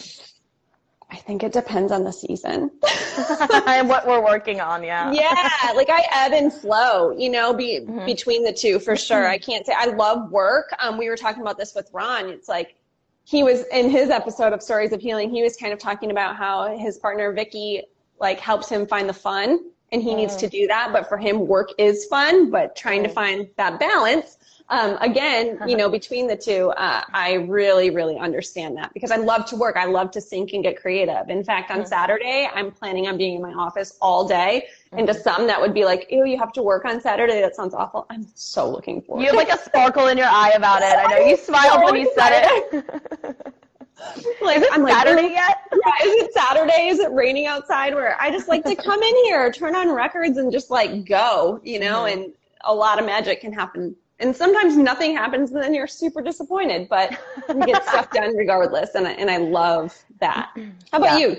[1.12, 2.72] I think it depends on the season.
[3.68, 5.12] and what we're working on, yeah.
[5.12, 8.06] yeah, like I ebb and flow, you know, be, Mm-hmm.
[8.06, 9.28] between the two for sure.
[9.28, 10.70] I can't say I love work.
[10.80, 12.28] Um, we were talking about this with Ron.
[12.30, 12.76] It's like
[13.24, 15.30] he was in his episode of Stories of Healing.
[15.30, 17.84] He was kind of talking about how his partner Vicky
[18.20, 19.60] like helps him find the fun,
[19.92, 20.90] and he needs to do that.
[20.92, 23.14] But for him, work is fun, but trying to Mm.
[23.14, 24.38] find that balance.
[24.70, 29.18] Um, again, you know, between the two, uh, I really, really understand that because I
[29.18, 29.78] love to work.
[29.78, 31.30] I love to think and get creative.
[31.30, 34.68] In fact, on Saturday, I'm planning on being in my office all day.
[34.92, 37.42] And to some, that would be like, ew, you have to work on Saturday.
[37.42, 38.06] That sounds awful.
[38.10, 39.22] I'm so looking forward.
[39.22, 40.96] You have like a sparkle in your eye about it.
[40.98, 42.74] I know you smiled when you said it.
[44.42, 45.58] like, Is it I'm Saturday "Ooh, yet?
[45.72, 46.88] Yeah, is it Saturday?
[46.88, 47.94] Is it raining outside?
[47.94, 51.60] Where I just like to come in here, turn on records, and just like go,
[51.64, 52.04] you know.
[52.04, 52.14] Mhm.
[52.14, 53.96] And a lot of magic can happen.
[54.20, 56.88] And sometimes nothing happens, and then you're super disappointed.
[56.90, 57.18] But
[57.52, 60.52] you get stuff done regardless, and I, and I love that.
[60.92, 61.20] How about Yeah.
[61.20, 61.38] you?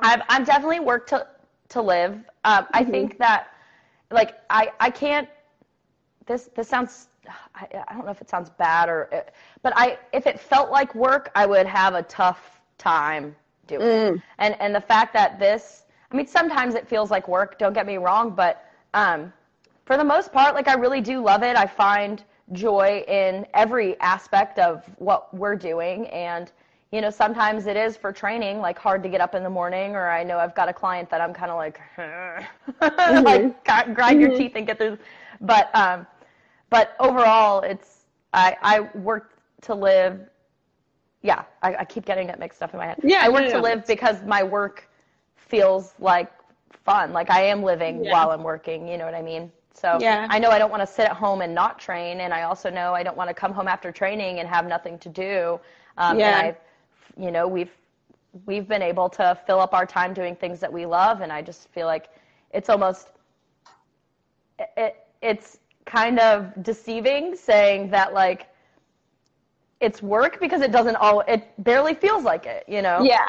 [0.00, 1.26] I've I've definitely worked to
[1.70, 2.14] to live.
[2.44, 3.48] Um, I think that
[4.10, 5.28] like I I can't.
[6.26, 7.08] This this sounds.
[7.54, 9.08] I, I don't know if it sounds bad or,
[9.62, 13.82] but I if it felt like work, I would have a tough time doing.
[13.92, 14.14] it.
[14.38, 17.58] And and the fact that this, I mean, sometimes it feels like work.
[17.58, 19.32] Don't get me wrong, but um,
[19.84, 21.56] for the most part, like I really do love it.
[21.56, 26.52] I find joy in every aspect of what we're doing and
[26.90, 29.94] you know sometimes it is for training like hard to get up in the morning
[29.94, 33.24] or i know i've got a client that i'm kind of like mm-hmm.
[33.24, 33.64] like
[33.94, 34.20] grind mm-hmm.
[34.20, 34.98] your teeth and get through
[35.40, 36.06] but um
[36.68, 40.20] but overall it's i i work to live
[41.22, 43.60] yeah i, I keep getting it mixed up in my head yeah i work to
[43.60, 44.90] live because my work
[45.36, 46.30] feels like
[46.84, 48.12] fun like i am living yeah.
[48.12, 50.26] while i'm working you know what i mean so yeah.
[50.30, 52.70] I know I don't want to sit at home and not train, and I also
[52.70, 55.60] know I don't want to come home after training and have nothing to do.
[55.98, 56.38] Um, yeah.
[56.38, 57.72] And I, you know, we've
[58.46, 61.42] we've been able to fill up our time doing things that we love, and I
[61.42, 62.08] just feel like
[62.52, 63.08] it's almost
[64.76, 68.48] it, it's kind of deceiving saying that like
[69.80, 73.02] it's work because it doesn't all it barely feels like it, you know.
[73.02, 73.24] Yeah.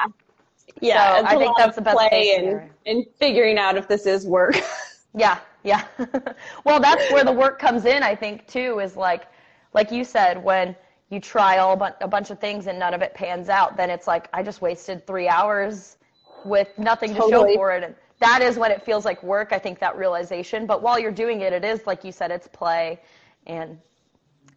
[0.82, 4.25] Yeah, so I think that's the best play and, and figuring out if this is
[4.25, 4.56] work.
[5.15, 5.86] yeah, yeah.
[6.65, 9.28] well, that's where the work comes in, I think, too, is like,
[9.73, 10.76] like you said, when
[11.10, 14.08] you try all a bunch of things and none of it pans out, then it's
[14.08, 15.97] like, I just wasted three hours
[16.43, 17.32] with nothing totally.
[17.32, 17.84] to show for it.
[17.84, 19.54] And that is when it feels like work.
[19.54, 20.65] I think that realization.
[20.65, 22.99] But while you're doing it, it is, like you said, it's play
[23.45, 23.80] and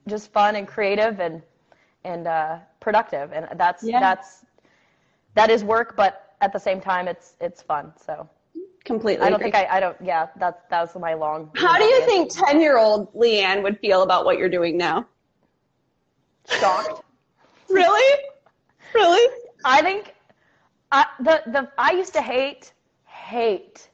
[0.08, 1.42] just fun and creative and,
[2.04, 3.32] and, uh, productive.
[3.32, 4.00] And that's, yeah.
[4.00, 4.44] that's,
[5.34, 7.92] that is work, but at the same time, it's, it's fun.
[7.96, 8.28] So
[8.86, 9.26] completely.
[9.26, 9.50] I don't agree.
[9.50, 11.50] think I, I don't, yeah, that's, that was my long.
[11.56, 15.06] How do you think 10 year old Leanne would feel about what you're doing now?
[16.48, 17.02] Shocked.
[17.68, 18.22] really?
[18.94, 19.34] Really?
[19.64, 20.14] I think
[20.92, 22.72] I, the, the, I used to hate,
[23.04, 23.90] hate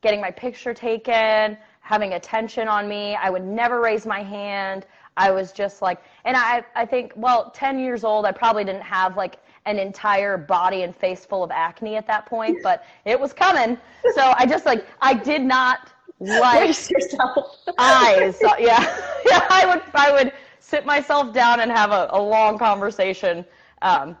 [0.00, 3.14] getting my picture taken, having attention on me.
[3.16, 4.86] I would never raise my hand.
[5.16, 8.82] I was just like, and I, I think, well, 10 years old, I probably didn't
[8.82, 13.18] have like an entire body and face full of acne at that point, but it
[13.18, 13.78] was coming.
[14.14, 17.58] So I just like I did not like yourself.
[17.78, 18.38] eyes.
[18.38, 18.80] So, yeah,
[19.26, 19.46] yeah.
[19.50, 23.44] I would I would sit myself down and have a, a long conversation,
[23.82, 24.16] um,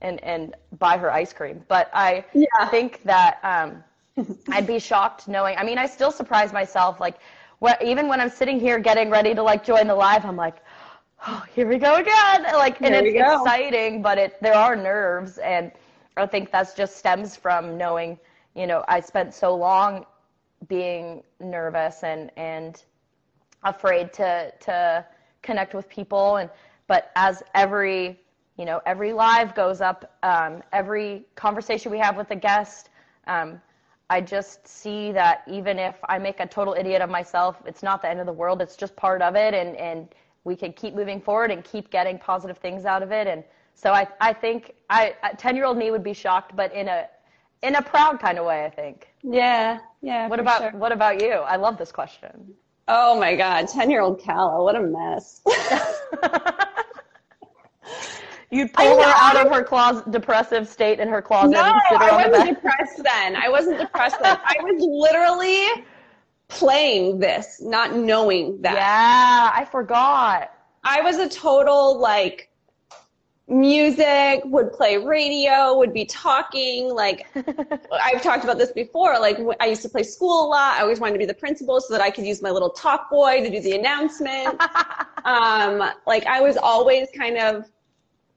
[0.00, 1.62] and and buy her ice cream.
[1.68, 2.68] But I yeah.
[2.70, 3.84] think that um,
[4.50, 5.56] I'd be shocked knowing.
[5.56, 7.00] I mean, I still surprise myself.
[7.00, 7.18] Like,
[7.60, 10.56] what, even when I'm sitting here getting ready to like join the live, I'm like
[11.26, 12.44] oh, here we go again.
[12.54, 15.72] Like, and it's exciting, but it there are nerves, and
[16.16, 18.18] I think that's just stems from knowing,
[18.54, 20.06] you know, I spent so long
[20.68, 22.82] being nervous and and
[23.64, 25.04] afraid to to
[25.42, 26.50] connect with people, and
[26.86, 28.20] but as every
[28.56, 32.90] you know every live goes up, um, every conversation we have with a guest.
[33.26, 33.60] Um,
[34.10, 38.02] I just see that even if I make a total idiot of myself, it's not
[38.02, 38.60] the end of the world.
[38.60, 40.08] It's just part of it, and and
[40.44, 43.26] we can keep moving forward and keep getting positive things out of it.
[43.26, 46.88] And so I, I think I, 10 year old me would be shocked, but in
[46.88, 47.06] a,
[47.62, 49.08] in a proud kind of way, I think.
[49.22, 49.78] Yeah.
[50.00, 50.28] Yeah.
[50.28, 50.70] What about, sure.
[50.72, 51.30] what about you?
[51.32, 52.54] I love this question.
[52.88, 53.68] Oh my God.
[53.68, 54.62] 10 year old Calla.
[54.62, 55.40] What a mess.
[58.50, 61.98] You'd pull her out of her closet, depressive state in her closet no, and sit
[61.98, 63.34] her I on wasn't depressed then.
[63.34, 64.36] I wasn't depressed then.
[64.44, 65.86] I was literally
[66.52, 68.74] playing this, not knowing that.
[68.74, 70.52] Yeah, I forgot.
[70.84, 72.50] I was a total like
[73.48, 76.88] music, would play radio, would be talking.
[76.94, 77.26] Like
[77.92, 79.18] I've talked about this before.
[79.18, 80.76] Like I used to play school a lot.
[80.76, 83.10] I always wanted to be the principal so that I could use my little talk
[83.10, 84.60] boy to do the announcement.
[85.24, 87.70] um, like I was always kind of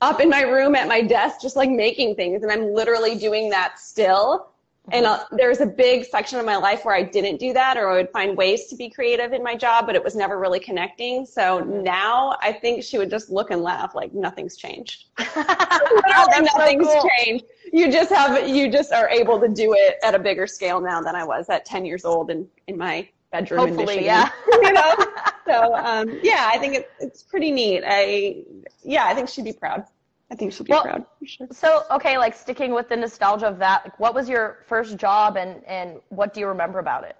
[0.02, 2.44] up in my room at my desk, just like making things.
[2.44, 4.52] And I'm literally doing that still.
[4.92, 7.78] And uh, there was a big section of my life where I didn't do that,
[7.78, 10.38] or I would find ways to be creative in my job, but it was never
[10.40, 11.26] really connecting.
[11.26, 15.06] So now I think she would just look and laugh like nothing's changed.
[15.18, 17.10] Literally nothing's so cool.
[17.18, 17.46] changed.
[17.74, 21.02] You just have, you just are able to do it at a bigger scale now
[21.02, 24.06] than I was at 10 years old in, in my bedroom Hopefully, in Michigan.
[24.06, 24.30] yeah.
[24.62, 24.96] you know?
[25.46, 27.84] So, um, yeah, I think it, it's pretty neat.
[27.86, 28.38] I,
[28.84, 29.86] yeah, I think she'd be proud.
[30.32, 31.06] I think she'd be well, proud.
[31.52, 35.38] So, okay, like sticking with the nostalgia of that, like, what was your first job
[35.38, 37.16] and, and what do you remember about it?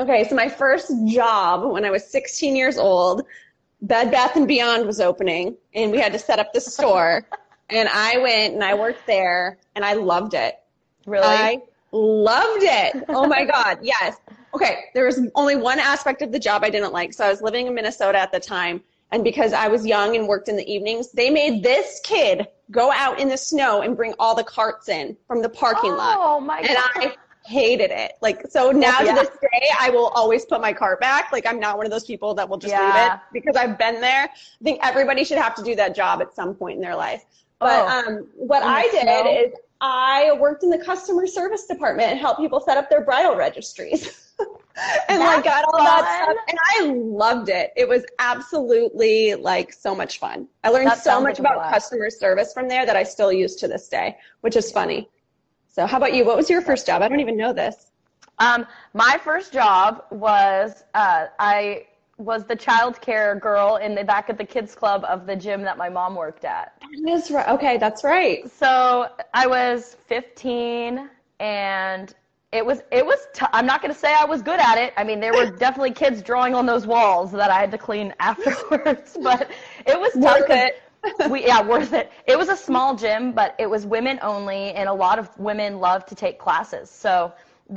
[0.00, 3.22] Okay, so my first job when I was 16 years old,
[3.82, 7.26] Bed Bath and Beyond was opening and we had to set up the store.
[7.70, 10.58] and I went and I worked there and I loved it.
[11.06, 11.26] Really?
[11.26, 13.04] I loved it.
[13.08, 14.16] Oh my God, yes.
[14.54, 17.12] Okay, there was only one aspect of the job I didn't like.
[17.12, 20.28] So I was living in Minnesota at the time and because I was young and
[20.28, 24.14] worked in the evenings, they made this kid go out in the snow and bring
[24.18, 26.16] all the carts in from the parking oh, lot.
[26.18, 26.90] Oh my and god.
[26.94, 27.16] I
[27.46, 28.12] hated it.
[28.20, 29.14] Like so now yeah.
[29.14, 31.32] to this day I will always put my cart back.
[31.32, 32.84] Like I'm not one of those people that will just yeah.
[32.84, 34.24] leave it because I've been there.
[34.24, 37.24] I think everybody should have to do that job at some point in their life.
[37.58, 39.32] But oh, um what I did snow?
[39.32, 43.36] is I worked in the customer service department and helped people set up their bridal
[43.36, 44.26] registries.
[45.08, 46.36] and like got all that stuff.
[46.48, 47.72] And I loved it.
[47.76, 50.46] It was absolutely like so much fun.
[50.64, 53.56] I learned That so much like about customer service from there that I still use
[53.56, 55.08] to this day, which is funny.
[55.68, 56.24] So how about you?
[56.24, 57.02] What was your first job?
[57.02, 57.90] I don't even know this.
[58.38, 61.86] Um, my first job was uh, I
[62.18, 65.62] was the child care girl in the back of the kids club of the gym
[65.62, 66.72] that my mom worked at.
[66.80, 67.48] That is right.
[67.48, 68.50] Okay, that's right.
[68.50, 71.08] So I was 15
[71.40, 72.14] and
[72.52, 74.94] it was it was t- I'm not going to say I was good at it.
[74.96, 78.14] I mean, there were definitely kids drawing on those walls that I had to clean
[78.20, 79.50] afterwards, but
[79.86, 80.82] it was Worth it.
[81.28, 82.10] we yeah, worth it.
[82.26, 85.78] It was a small gym, but it was women only and a lot of women
[85.78, 86.90] love to take classes.
[86.90, 87.32] So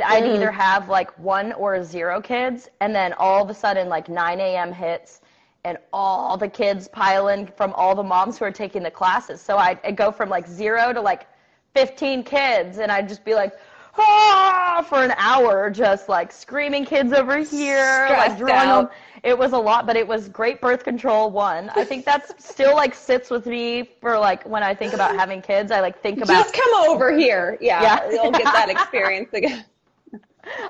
[0.06, 0.36] I'd Mm.
[0.36, 4.40] either have like one or zero kids and then all of a sudden like 9
[4.40, 4.72] a.m.
[4.72, 5.22] hits
[5.66, 9.42] and all the kids pile in from all the moms who are taking the classes.
[9.42, 11.28] So I'd, I'd go from like zero to like
[11.76, 13.54] 15 kids and I'd just be like,
[13.98, 18.90] ah, for an hour, just like screaming kids over here, like drawing out.
[18.90, 19.00] them.
[19.24, 21.70] It was a lot, but it was great birth control one.
[21.76, 25.42] I think that's still like sits with me for like when I think about having
[25.42, 25.72] kids.
[25.72, 27.58] I like think about Just come over here.
[27.62, 28.10] Yeah, Yeah.
[28.12, 29.66] you'll get that experience again.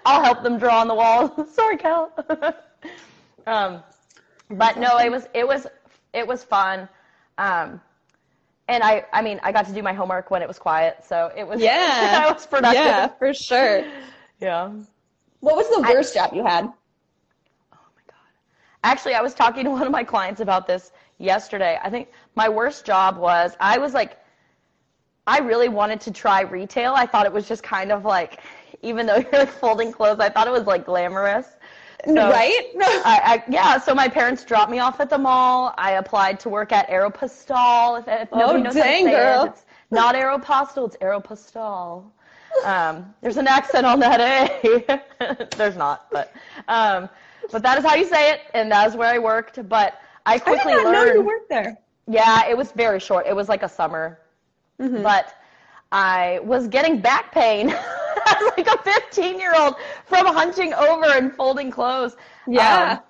[0.06, 1.46] I'll help them draw on the wall.
[1.54, 2.12] Sorry, Cal.
[3.48, 3.82] um,
[4.50, 5.66] but no, it was it was
[6.14, 6.90] it was fun.
[7.38, 7.80] Um,
[8.72, 11.32] and I I mean I got to do my homework when it was quiet, so
[11.36, 12.26] it was Yeah.
[12.28, 12.84] I was productive.
[12.86, 13.84] Yeah, for sure.
[14.40, 14.72] yeah.
[15.42, 16.66] What was the worst job you had?
[16.66, 18.32] Oh my god!
[18.84, 21.80] Actually, I was talking to one of my clients about this yesterday.
[21.84, 24.18] I think my worst job was I was like,
[25.28, 26.94] I really wanted to try retail.
[26.94, 28.40] I thought it was just kind of like,
[28.82, 31.48] even though you're like folding clothes, I thought it was like glamorous.
[32.06, 32.66] So- right?
[32.80, 35.74] I, I, yeah, so my parents dropped me off at the mall.
[35.78, 38.00] I applied to work at Aeropostale.
[38.00, 39.44] If, if nobody knows Oh, dang, how to say girl.
[39.46, 42.06] it, it's not Aeropostale, it's Aeropostale.
[42.66, 45.48] Um, there's an accent on that A.
[45.58, 46.34] there's not, but
[46.68, 47.08] um,
[47.52, 49.68] but that is how you say it, and that is where I worked.
[49.70, 51.14] But I quickly I did not know learned.
[51.20, 51.78] you worked there.
[52.08, 53.26] Yeah, it was very short.
[53.26, 54.20] It was like a summer.
[54.82, 55.02] Mm-hmm.
[55.02, 55.34] But
[55.94, 57.70] I was getting back pain
[58.58, 62.16] like a 15 year old from hunching over and folding clothes.
[62.48, 62.94] Yeah.
[62.94, 63.04] Um,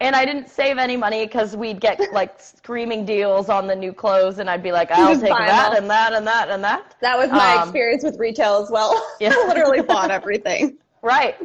[0.00, 3.92] and I didn't save any money because we'd get like screaming deals on the new
[3.94, 6.96] clothes, and I'd be like, I'll take that and that and that and that.
[7.00, 8.92] That was my Um, experience with retail as well.
[9.20, 9.32] Yeah.
[9.34, 10.78] I literally bought everything.
[11.02, 11.36] Right,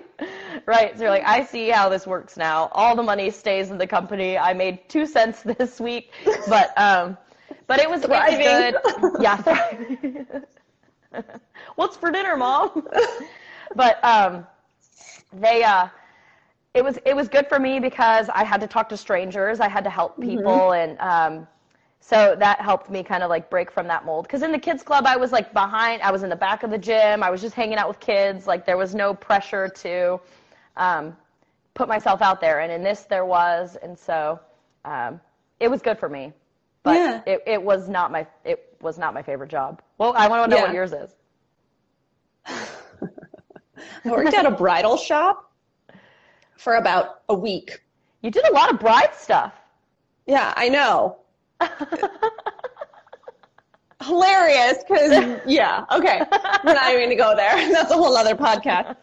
[0.66, 0.98] right.
[0.98, 2.70] So you're like, I see how this works now.
[2.72, 4.36] All the money stays in the company.
[4.36, 6.12] I made two cents this week,
[6.48, 7.16] but um,
[7.68, 8.76] but it was, was good.
[9.22, 10.26] Yeah, thriving.
[11.76, 12.88] What's for dinner, mom?
[13.76, 14.46] but um,
[15.34, 15.88] they uh,
[16.74, 19.60] it was it was good for me because I had to talk to strangers.
[19.60, 21.48] I had to help people, and um,
[22.00, 24.26] so that helped me kind of like break from that mold.
[24.26, 26.02] Because in the kids club, I was like behind.
[26.02, 27.24] I was in the back of the gym.
[27.24, 28.48] I was just hanging out with kids.
[28.48, 30.20] Like there was no pressure to
[30.78, 31.16] um,
[31.74, 32.60] put myself out there.
[32.60, 34.40] And in this, there was, and so
[34.86, 35.22] um,
[35.60, 36.34] it was good for me.
[36.84, 37.22] But Yeah.
[37.26, 39.82] it, it was not my it was not my favorite job.
[39.98, 40.62] Well, I want to know Yeah.
[40.62, 41.16] what yours is.
[42.46, 42.58] I
[44.06, 45.52] worked at a bridal shop
[46.58, 47.82] for about a week.
[48.22, 49.54] You did a lot of bride stuff.
[50.26, 51.18] Yeah, I know.
[54.04, 56.22] Hilarious, because yeah, okay,
[56.66, 57.70] we're not even gonna go there.
[57.72, 58.96] That's a whole other podcast.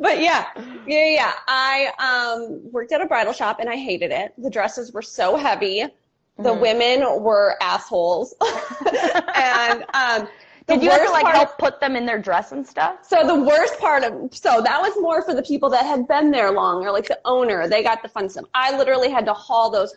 [0.00, 0.46] but yeah,
[0.86, 1.32] yeah, yeah.
[1.46, 4.32] I um, worked at a bridal shop and I hated it.
[4.38, 5.84] The dresses were so heavy.
[6.42, 6.60] The Mm-hmm.
[6.60, 8.34] women were assholes,
[9.36, 10.26] and um,
[10.66, 13.06] the Did you have to like help put them in their dress and stuff?
[13.06, 16.30] So the worst part of so that was more for the people that had been
[16.30, 17.68] there long or like the owner.
[17.68, 18.46] They got the fun stuff.
[18.54, 19.94] I literally had to haul those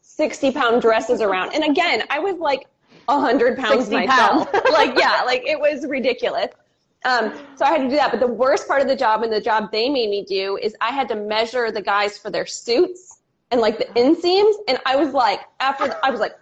[0.00, 1.54] sixty pound dresses around.
[1.54, 2.66] And again, I was like
[3.08, 4.50] hundred pounds myself.
[4.50, 4.66] pounds.
[4.72, 6.48] like yeah, like it was ridiculous.
[7.04, 8.10] Um, so I had to do that.
[8.10, 10.74] But the worst part of the job and the job they made me do is
[10.80, 13.18] I had to measure the guys for their suits
[13.50, 14.54] and like the inseams.
[14.66, 16.32] And I was like, after I was like,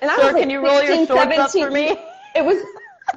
[0.00, 1.96] and I was like can you roll your 16, shorts up for me?
[2.34, 2.62] It was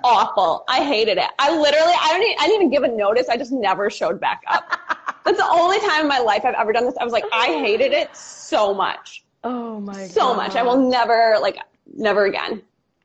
[0.04, 0.66] awful.
[0.68, 1.30] I hated it.
[1.40, 3.30] I literally, I don't, even, I didn't even give a notice.
[3.30, 4.80] I just never showed back up.
[5.26, 6.96] That's the only time in my life I've ever done this.
[7.00, 10.56] I was like, I hated it so much, Oh my so much.
[10.56, 11.58] I will never, like,
[11.96, 12.62] never again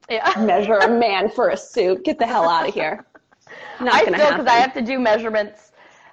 [0.09, 0.33] Yeah.
[0.39, 2.05] measure a man for a suit.
[2.05, 3.05] Get the hell out of here.
[3.81, 5.68] Not I still because I have to do measurements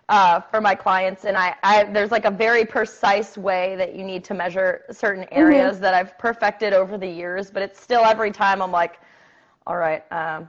[0.09, 4.03] uh, for my clients, and I, I there's like a very precise way that you
[4.03, 5.37] need to measure certain Mm-hmm.
[5.39, 7.49] areas that I've perfected over the years.
[7.49, 8.99] But it's still every time I'm like,
[9.65, 10.47] all right, um,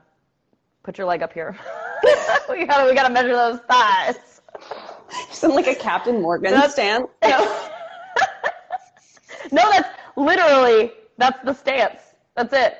[0.82, 1.56] put your leg up here.
[2.50, 4.40] we gotta we gotta measure those thighs.
[5.30, 7.06] Sound like a Captain Morgan That's- stand.
[9.52, 12.00] No, that's literally that's the stance.
[12.34, 12.78] That's it.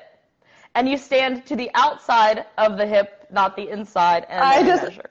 [0.75, 4.83] And you stand to the outside of the hip, not the inside, and I just-
[4.83, 5.09] measure.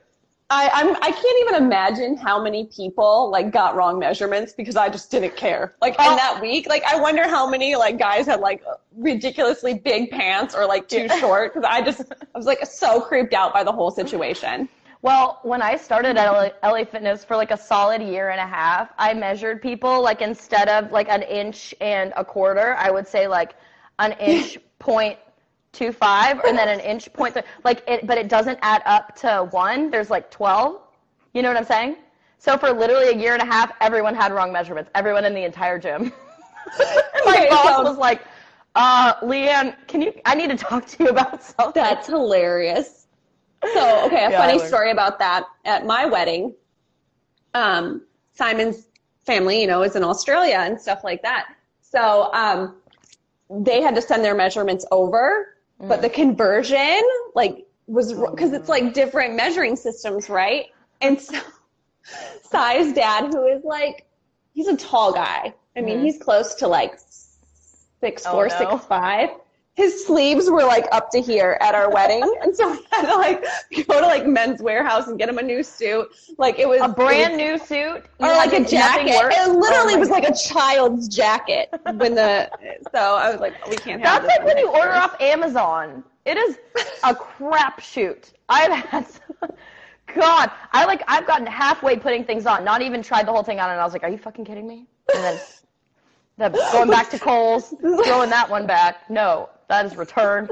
[0.49, 4.89] I, I'm I can't even imagine how many people like got wrong measurements because I
[4.89, 5.75] just didn't care.
[5.83, 8.63] Like in that week, like I wonder how many like guys had like
[8.97, 13.35] ridiculously big pants or like too short because I just I was like so creeped
[13.35, 14.69] out by the whole situation.
[15.03, 18.47] Well, when I started at LA, LA Fitness for like a solid year and a
[18.47, 23.09] half, I measured people like instead of like an inch and a quarter, I would
[23.09, 23.55] say like
[23.99, 25.19] an inch point
[25.77, 29.15] two five and then an inch point th- like it but it doesn't add up
[29.17, 29.91] to one.
[29.91, 30.81] There's like twelve.
[31.35, 31.97] You know what I'm saying?
[32.39, 34.91] So for literally a year and a half, everyone had wrong measurements.
[34.95, 36.13] Everyone in the entire gym.
[37.25, 38.23] My Okay, boss so- was like,
[38.75, 41.83] uh, Leanne, can you I need to talk to you about something.
[41.83, 43.07] That's hilarious.
[43.73, 45.45] So, okay, a Yeah, funny story about that.
[45.65, 46.55] At my wedding,
[47.55, 48.03] um,
[48.35, 48.89] Simon's
[49.25, 51.49] family, you know, is in Australia and stuff like that.
[51.81, 52.77] So, um,
[53.51, 57.01] they had to send their measurements over, but the conversion,
[57.35, 60.67] like, was because it's like different measuring systems, right?
[61.01, 61.39] And so,
[62.51, 64.07] Sai's dad, who is like,
[64.55, 65.55] he's a tall guy.
[65.77, 66.03] I mean, Mhm.
[66.05, 66.99] he's close to like
[68.01, 68.57] six Oh, four, no.
[68.59, 69.31] six five.
[69.77, 73.15] His sleeves were like up to here at our wedding, and so we had to
[73.15, 73.45] like
[73.87, 76.09] go to like Men's Wearhouse and get him a new suit.
[76.39, 79.13] Like it was a brand was- new suit or like a jacket.
[79.13, 82.51] It literally Oh was like a child's jacket when the.
[82.93, 84.23] So I was like, we can't have.
[84.23, 86.03] That's like when you order off Amazon.
[86.25, 86.59] It is
[87.05, 88.33] a crapshoot.
[88.49, 89.07] I've had,
[90.15, 93.61] God, I like I've gotten halfway putting things on, not even tried the whole thing
[93.61, 97.11] on, and I was like, "Are you fucking kidding me?" And then the, going back
[97.11, 99.09] to Kohl's, throwing that one back.
[99.11, 100.51] No, that is returned.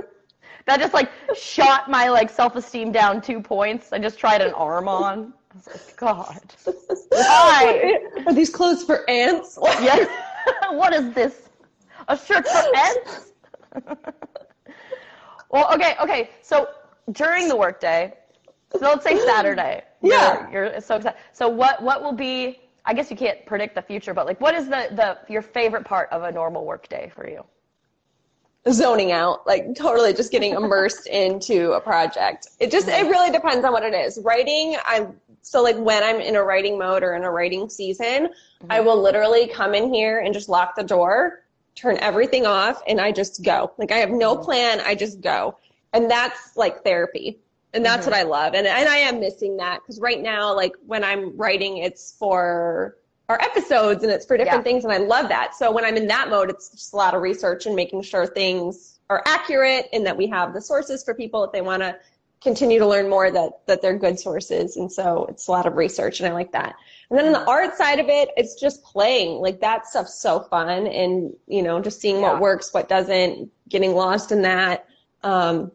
[0.66, 3.92] That just like shot my like self esteem down two points.
[3.92, 5.34] I just tried an arm on.
[5.52, 6.40] I was like, God,
[7.10, 7.98] why?
[8.26, 9.58] Are these clothes for ants?
[9.80, 10.06] Yeah.
[10.70, 11.48] what is this?
[12.08, 13.32] A shirt for ants?
[15.50, 16.30] well, okay, okay.
[16.42, 16.68] So
[17.12, 18.14] during the workday,
[18.72, 19.84] so let's say Saturday.
[20.04, 20.50] Yeah.
[20.50, 21.18] You're, you're so excited.
[21.32, 22.60] So what what will be?
[22.84, 25.86] I guess you can't predict the future, but like, what is the the your favorite
[25.86, 27.42] part of a normal workday for you?
[28.70, 32.48] Zoning out, like totally just getting immersed into a project.
[32.60, 34.18] It just it really depends on what it is.
[34.22, 35.08] Writing, I
[35.42, 38.66] so like when I'm in a writing mode or in a writing season, mm-hmm.
[38.70, 41.44] I will literally come in here and just lock the door,
[41.74, 43.72] turn everything off, and I just go.
[43.76, 44.44] Like I have no mm-hmm.
[44.44, 45.58] plan, I just go.
[45.92, 47.38] And that's like therapy.
[47.72, 48.12] And that's mm-hmm.
[48.12, 48.54] what I love.
[48.54, 52.96] And and I am missing that because right now, like when I'm writing, it's for
[53.28, 54.62] our episodes and it's for different Yeah.
[54.70, 55.54] things and I love that.
[55.54, 58.26] So when I'm in that mode, it's just a lot of research and making sure
[58.26, 61.96] things are accurate and that we have the sources for people if they want to
[62.42, 64.76] continue to learn more that that they're good sources.
[64.76, 66.74] And so it's a lot of research and I like that.
[67.08, 69.40] And then on the art side of it, it's just playing.
[69.40, 72.32] Like that stuff's so fun and you know, just seeing Yeah.
[72.32, 74.86] what works, what doesn't, getting lost in that.
[75.22, 75.72] Um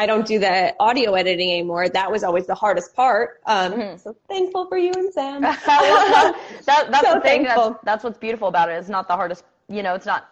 [0.00, 1.88] I don't do the audio editing anymore.
[1.90, 3.40] That was always the hardest part.
[3.46, 4.00] Um, Mhm.
[4.02, 5.40] So thankful for you and Sam.
[5.42, 6.34] that,
[6.66, 7.42] that's So the thing.
[7.44, 7.78] That's, thankful.
[7.84, 8.74] that's what's beautiful about it.
[8.74, 9.44] It's not the hardest.
[9.68, 10.28] You know, it's not.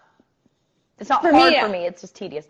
[0.98, 1.66] It's not For me, hard yeah.
[1.66, 1.86] for me.
[1.86, 2.46] It's just tedious.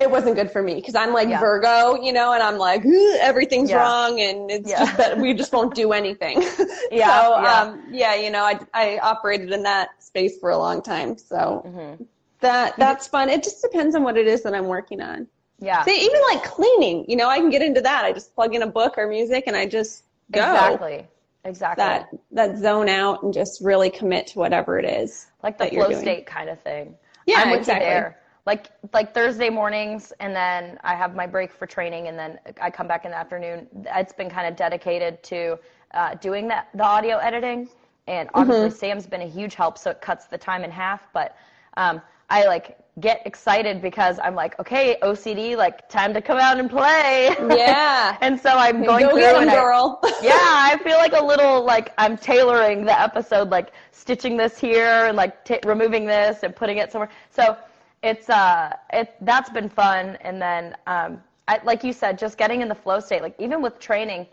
[0.00, 1.40] it wasn't good for me because I'm like Yeah.
[1.40, 2.82] Virgo, you know, and I'm like
[3.20, 3.80] everything's Yeah.
[3.82, 4.78] wrong, and it's Yeah.
[4.80, 6.36] just that we just won't do anything.
[6.90, 7.60] Yeah, so yeah.
[7.60, 7.68] um,
[8.02, 12.06] yeah, you know, I I operated in that space for a long time, so Mhm.
[12.40, 13.28] that that's fun.
[13.28, 15.28] It just depends on what it is that I'm working on.
[15.60, 15.84] Yeah.
[15.84, 18.04] See, even like cleaning, you know, I can get into that.
[18.04, 21.06] I just plug in a book or music, and I just go Exactly.
[21.44, 21.82] Exactly.
[21.82, 25.28] that that zone out and just really commit to whatever it is.
[25.42, 26.94] like the flow state kind of thing.
[27.26, 27.86] Yeah, I'm with exactly.
[27.86, 28.20] you there.
[28.46, 32.70] Like like Thursday mornings, and then I have my break for training, and then I
[32.70, 33.66] come back in the afternoon.
[33.94, 35.58] It's been kind of dedicated to
[35.92, 37.68] uh, doing that the audio editing,
[38.06, 38.76] and obviously Mm-hmm.
[38.76, 41.02] Sam's been a huge help, so it cuts the time in half.
[41.12, 41.36] But
[41.76, 46.58] um, I like get excited because I'm like, okay, OCD, like time to come out
[46.58, 47.34] and play.
[47.56, 48.16] Yeah.
[48.22, 50.00] and so I'm going to Go through get and I- girl.
[50.22, 55.06] yeah, I feel like a little like I'm tailoring the episode, like stitching this here
[55.06, 57.10] and like t- removing this and putting it somewhere.
[57.30, 57.56] So
[58.02, 60.16] it's uh, it that's been fun.
[60.20, 63.22] And then um, I, like you said, just getting in the flow state.
[63.22, 64.26] Like even with training,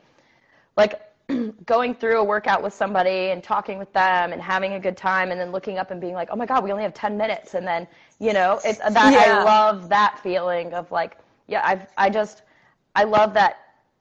[0.76, 1.02] like
[1.66, 5.32] going through a workout with somebody and talking with them and having a good time,
[5.32, 7.54] and then looking up and being like, oh my god, we only have ten minutes,
[7.54, 7.88] and then
[8.20, 11.18] you know, it's that I love that feeling of like,
[11.48, 12.43] yeah, I've I just
[12.95, 13.58] I love that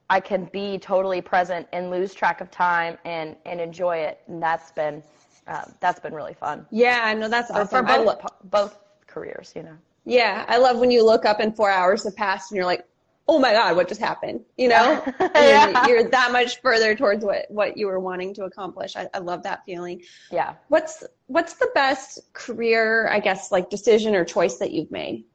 [0.09, 4.41] I can be totally present and lose track of time and and enjoy it, and
[4.41, 5.03] that's been
[5.47, 7.67] um, that's been really fun Yeah, I know that's for, awesome.
[7.67, 9.77] for both lo- both careers, you know.
[10.05, 12.85] Yeah, I love when you look up and four hours have passed and you're like,
[13.29, 14.41] oh my God, what just happened?
[14.57, 15.03] You know?
[15.37, 15.87] Yeah.
[15.87, 18.95] You're that much further towards what, what you were wanting to accomplish.
[18.95, 20.01] I, I love that feeling.
[20.31, 20.55] Yeah.
[20.69, 25.25] What's what's the best career, I guess, like decision or choice that you've made?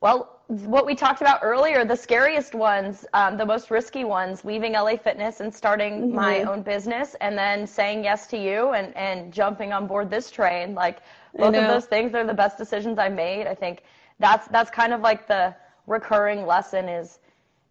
[0.00, 4.72] Well, what we talked about earlier, the scariest ones, um, the most risky ones, leaving
[4.72, 6.16] LA Fitness and starting mm-hmm.
[6.16, 10.30] my own business, and then saying yes to you and and jumping on board this
[10.30, 10.74] train.
[10.74, 10.98] Like
[11.36, 13.46] both of those things are the best decisions I made.
[13.46, 13.84] I think
[14.18, 15.54] that's that's kind of like the
[15.90, 17.18] recurring lesson is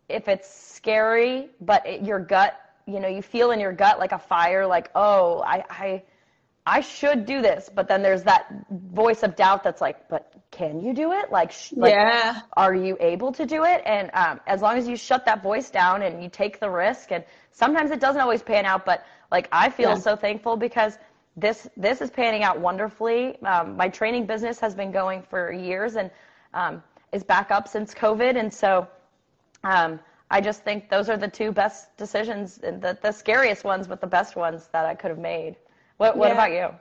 [0.10, 4.12] if it's scary, but it, your gut, you know, you feel in your gut like
[4.12, 6.04] a fire, like oh, I I
[6.66, 10.82] I should do this, but then there's that voice of doubt that's like, but can
[10.82, 11.32] you do it?
[11.32, 12.42] Like, sh- like yeah.
[12.54, 13.82] are you able to do it?
[13.86, 17.12] And um, as long as you shut that voice down and you take the risk,
[17.12, 19.96] and sometimes it doesn't always pan out, but like I feel yeah.
[19.96, 20.98] so thankful because
[21.38, 23.42] this this is panning out wonderfully.
[23.44, 26.12] Um, my training business has been going for years and
[26.54, 28.88] um, is back up since COVID, and so
[29.64, 30.00] um,
[30.32, 34.08] I just think those are the two best decisions, the the scariest ones, but the
[34.08, 35.56] best ones that I could have made.
[35.98, 36.34] What What yeah.
[36.34, 36.80] about you?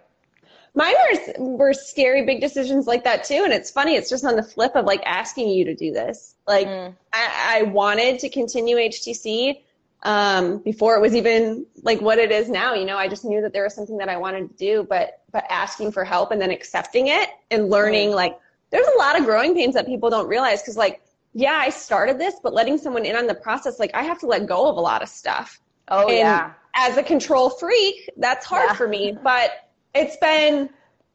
[0.75, 0.95] Mine
[1.39, 3.95] were were scary big decisions like that too, and it's funny.
[3.95, 6.37] It's just on the flip of like asking you to do this.
[6.47, 6.95] Like mm.
[7.13, 9.63] I, I wanted to continue HTC
[10.03, 12.75] um, before it was even like what it is now.
[12.75, 15.23] You know, I just knew that there was something that I wanted to do, but
[15.33, 18.15] but asking for help and then accepting it and learning mm.
[18.15, 18.39] like
[18.71, 21.03] there's a lot of growing pains that people don't realize because like
[21.35, 24.27] yeah, I started this, but letting someone in on the process, like I have to
[24.27, 25.61] let go of a lot of stuff.
[25.89, 28.75] Oh and, yeah as a control freak, that's hard yeah.
[28.75, 29.17] for me.
[29.23, 30.71] But it's been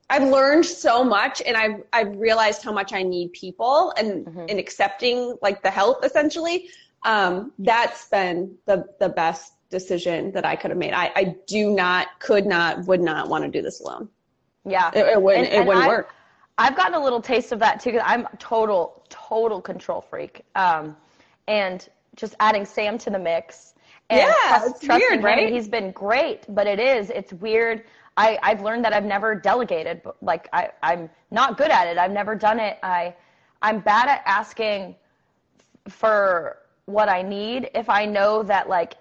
[0.09, 4.45] I've learned so much and I've I've realized how much I need people and mm-hmm.
[4.49, 6.69] and accepting like the help essentially.
[7.03, 10.93] Um, that's been the the best decision that I could have made.
[10.93, 14.07] I, I do not, could not, would not want to do this alone.
[14.65, 14.91] Yeah.
[14.93, 16.13] It, it wouldn't and, it wouldn't I, work.
[16.57, 20.43] I've gotten a little taste of that too because I'm a total, total control freak.
[20.55, 20.95] Um,
[21.47, 23.73] and just adding Sam to the mix
[24.09, 25.51] and yeah, trust, it's weird, right?
[25.51, 27.09] He's been great, but it is.
[27.09, 27.83] It's weird.
[28.15, 30.01] I, I've learned that I've never delegated.
[30.21, 31.97] Like I, I'm not good at it.
[31.97, 32.77] I've never done it.
[32.83, 33.15] I,
[33.61, 34.95] I'm bad at asking
[35.87, 38.95] for what I need if I know that like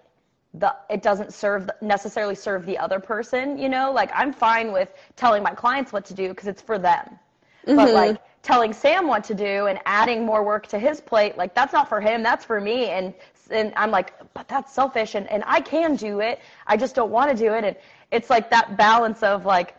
[0.54, 3.58] the it doesn't serve necessarily serve the other person.
[3.58, 6.78] You know, like I'm fine with telling my clients what to do because it's for
[6.78, 7.18] them.
[7.66, 7.76] Mm-hmm.
[7.76, 11.54] But like telling Sam what to do and adding more work to his plate, like
[11.54, 12.86] that's not for him, that's for me.
[12.86, 13.14] And
[13.50, 16.40] and I'm like, but that's selfish and, and I can do it.
[16.66, 17.64] I just don't want to do it.
[17.64, 17.76] And
[18.10, 19.76] it's like that balance of like,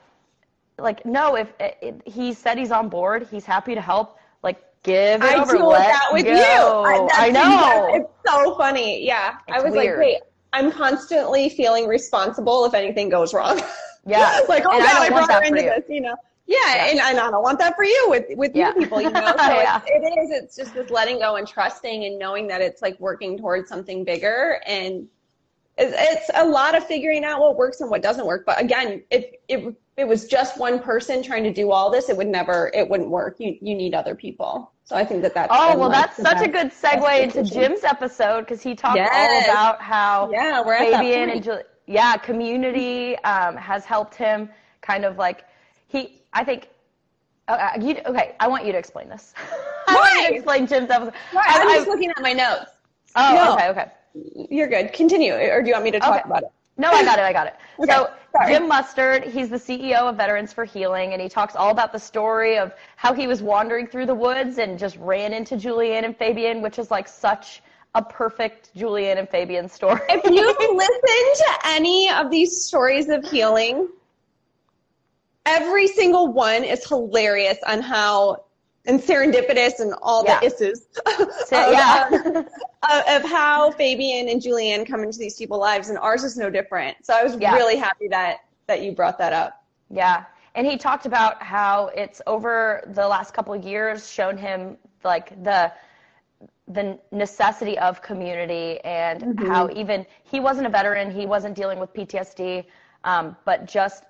[0.78, 5.24] like, no, if it, he said he's on board, he's happy to help, like give
[5.24, 5.58] it I over.
[5.58, 6.32] deal with that with go.
[6.32, 6.38] you.
[6.40, 7.90] I, I know.
[7.94, 9.06] It's so funny.
[9.06, 9.38] Yeah.
[9.48, 9.98] It's I was weird.
[9.98, 10.22] like, wait,
[10.52, 13.62] I'm constantly feeling responsible if anything goes wrong.
[14.06, 14.42] Yeah.
[14.50, 16.16] like, oh and God, I, I brought her into this, you know.
[16.46, 18.70] Yeah, yeah, And, and I don't want that for you with with yeah.
[18.70, 19.22] you people, you know.
[19.38, 19.82] So yeah.
[19.86, 20.32] it's, it is.
[20.32, 24.04] It's just this letting go and trusting and knowing that it's like working towards something
[24.04, 25.08] bigger, and
[25.78, 28.46] it's, it's a lot of figuring out what works and what doesn't work.
[28.46, 32.18] But again, if if it was just one person trying to do all this, it
[32.18, 33.38] would never, it wouldn't work.
[33.40, 34.72] You you need other people.
[34.86, 35.52] So I think that that's.
[35.56, 39.10] Oh well, that's such a good segue into Jim's episode because he talked yes.
[39.14, 44.50] all about how yeah, we're Fabian and Julie, yeah, community um, has helped him
[44.82, 45.46] kind of like
[45.88, 46.70] he I think.
[47.48, 49.34] Uh, you, okay, I want you to explain this.
[49.88, 51.14] I want you to explain Jim's episode.
[51.34, 51.44] Why?
[51.46, 52.72] I'm I, just looking at my notes.
[53.16, 54.48] Oh, no, okay, okay.
[54.50, 54.94] You're good.
[54.94, 56.24] Continue, or do you want me to talk okay.
[56.26, 56.50] about it?
[56.78, 57.24] No, I got it.
[57.24, 57.56] I got it.
[57.80, 58.54] okay, so sorry.
[58.54, 62.00] Jim Mustard, he's the CEO of Veterans for Healing, and he talks all about the
[62.00, 66.18] story of how he was wandering through the woods and just ran into Julianne and
[66.18, 67.62] Fabian, which is like such
[67.96, 70.02] a perfect Julianne and Fabian story.
[70.10, 73.88] if you listen to any of these stories of healing,
[75.46, 78.46] every single one is hilarious on how
[78.86, 80.40] and serendipitous and all yeah.
[80.40, 81.16] the isses so,
[81.68, 82.10] of, yeah.
[82.12, 82.46] um,
[83.08, 86.98] of how Fabian and Julianne come into these people's lives, and ours is no different.
[87.02, 87.54] So I was yeah.
[87.56, 89.64] really happy that that you brought that up.
[89.90, 90.26] Yeah,
[90.56, 95.42] and he talked about how it's over the last couple of years shown him like
[95.44, 95.72] the
[96.70, 99.48] the necessity of community and mm-hmm.
[99.48, 102.66] how even he wasn't a veteran, he wasn't dealing with PTSD,
[103.04, 104.06] um, but just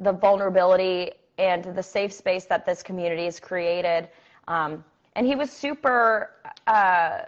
[0.00, 4.08] the vulnerability and the safe space that this community has created.
[4.48, 4.84] Um,
[5.14, 6.30] and he was super
[6.66, 7.20] uh,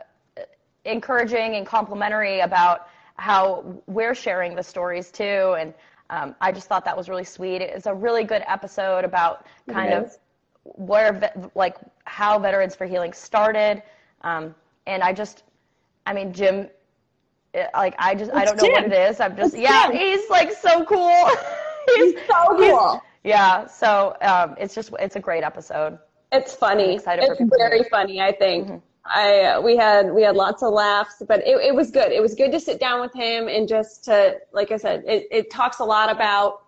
[0.84, 5.56] encouraging and complimentary about how we're sharing the stories too.
[5.58, 5.74] And
[6.10, 7.60] um, I just thought that was really sweet.
[7.60, 10.16] It's a really good episode about kind of
[10.64, 13.82] where, like, how Veterans for Healing started.
[14.22, 14.54] Um,
[14.86, 15.42] and I just,
[16.06, 16.68] I mean, Jim,
[17.74, 18.72] like, I just, it's I don't know Jim.
[18.72, 19.20] what it is.
[19.20, 19.96] I'm just, it's yeah, Jim.
[19.96, 21.28] he's like so cool.
[21.96, 23.02] he's, so cool.
[23.24, 25.98] Yeah, so um, it's just it's a great episode.
[26.32, 26.84] It's funny.
[26.84, 28.20] I'm excited it's for people very funny.
[28.20, 28.78] I think mm-hmm.
[29.04, 32.12] I we had we had lots of laughs, but it, it was good.
[32.12, 35.26] It was good to sit down with him and just to like I said, it,
[35.30, 36.62] it talks a lot about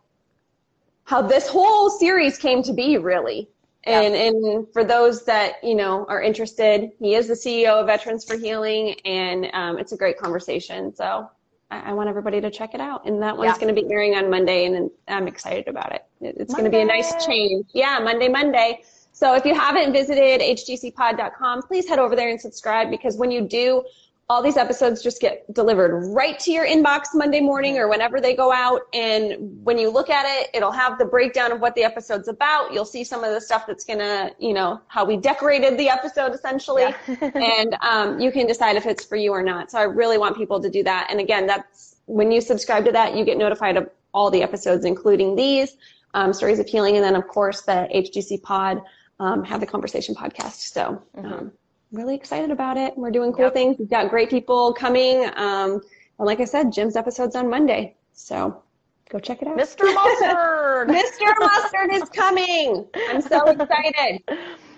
[1.04, 2.98] how this whole series came to be.
[2.98, 3.48] Really,
[3.84, 4.26] And, yeah.
[4.26, 8.36] and for those that, you know, are interested, he is the CEO of Veterans for
[8.36, 10.94] Healing and um, it's a great conversation.
[10.94, 11.30] So
[11.70, 13.06] I, I, want everybody to check it out.
[13.06, 13.60] And that one's yeah.
[13.60, 16.04] going to be airing on Monday and I'm excited about it.
[16.20, 17.66] It's going to be a nice change.
[17.72, 18.82] Yeah, Monday, Monday.
[19.12, 23.42] So if you haven't visited htcpod.com, please head over there and subscribe because when you
[23.42, 23.84] do,
[24.30, 28.32] all these episodes just get delivered right to your inbox Monday morning or whenever they
[28.32, 28.82] go out.
[28.94, 32.72] And when you look at it, it'll have the breakdown of what the episode's about.
[32.72, 36.32] You'll see some of the stuff that's gonna, you know, how we decorated the episode
[36.32, 36.82] essentially.
[36.82, 36.96] Yeah.
[37.34, 39.72] and um, you can decide if it's for you or not.
[39.72, 41.08] So I really want people to do that.
[41.10, 44.84] And again, that's when you subscribe to that, you get notified of all the episodes,
[44.84, 45.76] including these
[46.14, 48.80] um, stories of healing, and then of course the HTC Pod
[49.18, 50.72] um, have the conversation podcast.
[50.72, 51.02] So.
[51.16, 51.52] Mm-hmm um,
[51.92, 52.96] really excited about it.
[52.96, 53.54] We're doing cool yep.
[53.54, 53.76] things.
[53.78, 55.24] We've got great people coming.
[55.36, 55.80] Um,
[56.18, 57.96] and like I said, Jim's episode's on Monday.
[58.12, 58.62] So
[59.08, 59.56] go check it out.
[59.56, 59.92] Mr.
[59.94, 60.88] Mustard!
[60.96, 61.32] Mr.
[61.38, 62.86] Mustard is coming.
[63.08, 64.22] I'm so excited.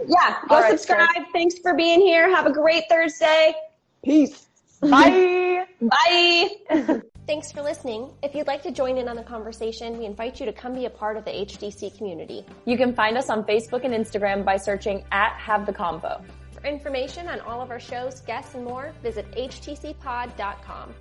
[0.07, 1.27] Yeah, go right, subscribe.
[1.33, 2.35] Thanks for being here.
[2.35, 3.55] Have a great Thursday.
[4.05, 4.49] Peace.
[4.81, 5.65] Bye.
[5.81, 7.03] Bye.
[7.25, 8.11] Thanks for listening.
[8.25, 10.87] If you'd like to join in on the conversation, we invite you to come be
[10.87, 12.45] a part of the HTC community.
[12.65, 16.21] You can find us on Facebook and Instagram by searching at Have the Convo.
[16.63, 20.95] For information on all of our shows, guests, and more, visit htcpod.com.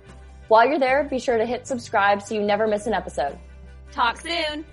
[0.48, 3.38] While you're there, be sure to hit subscribe so you never miss an episode.
[3.92, 4.64] Talk soon!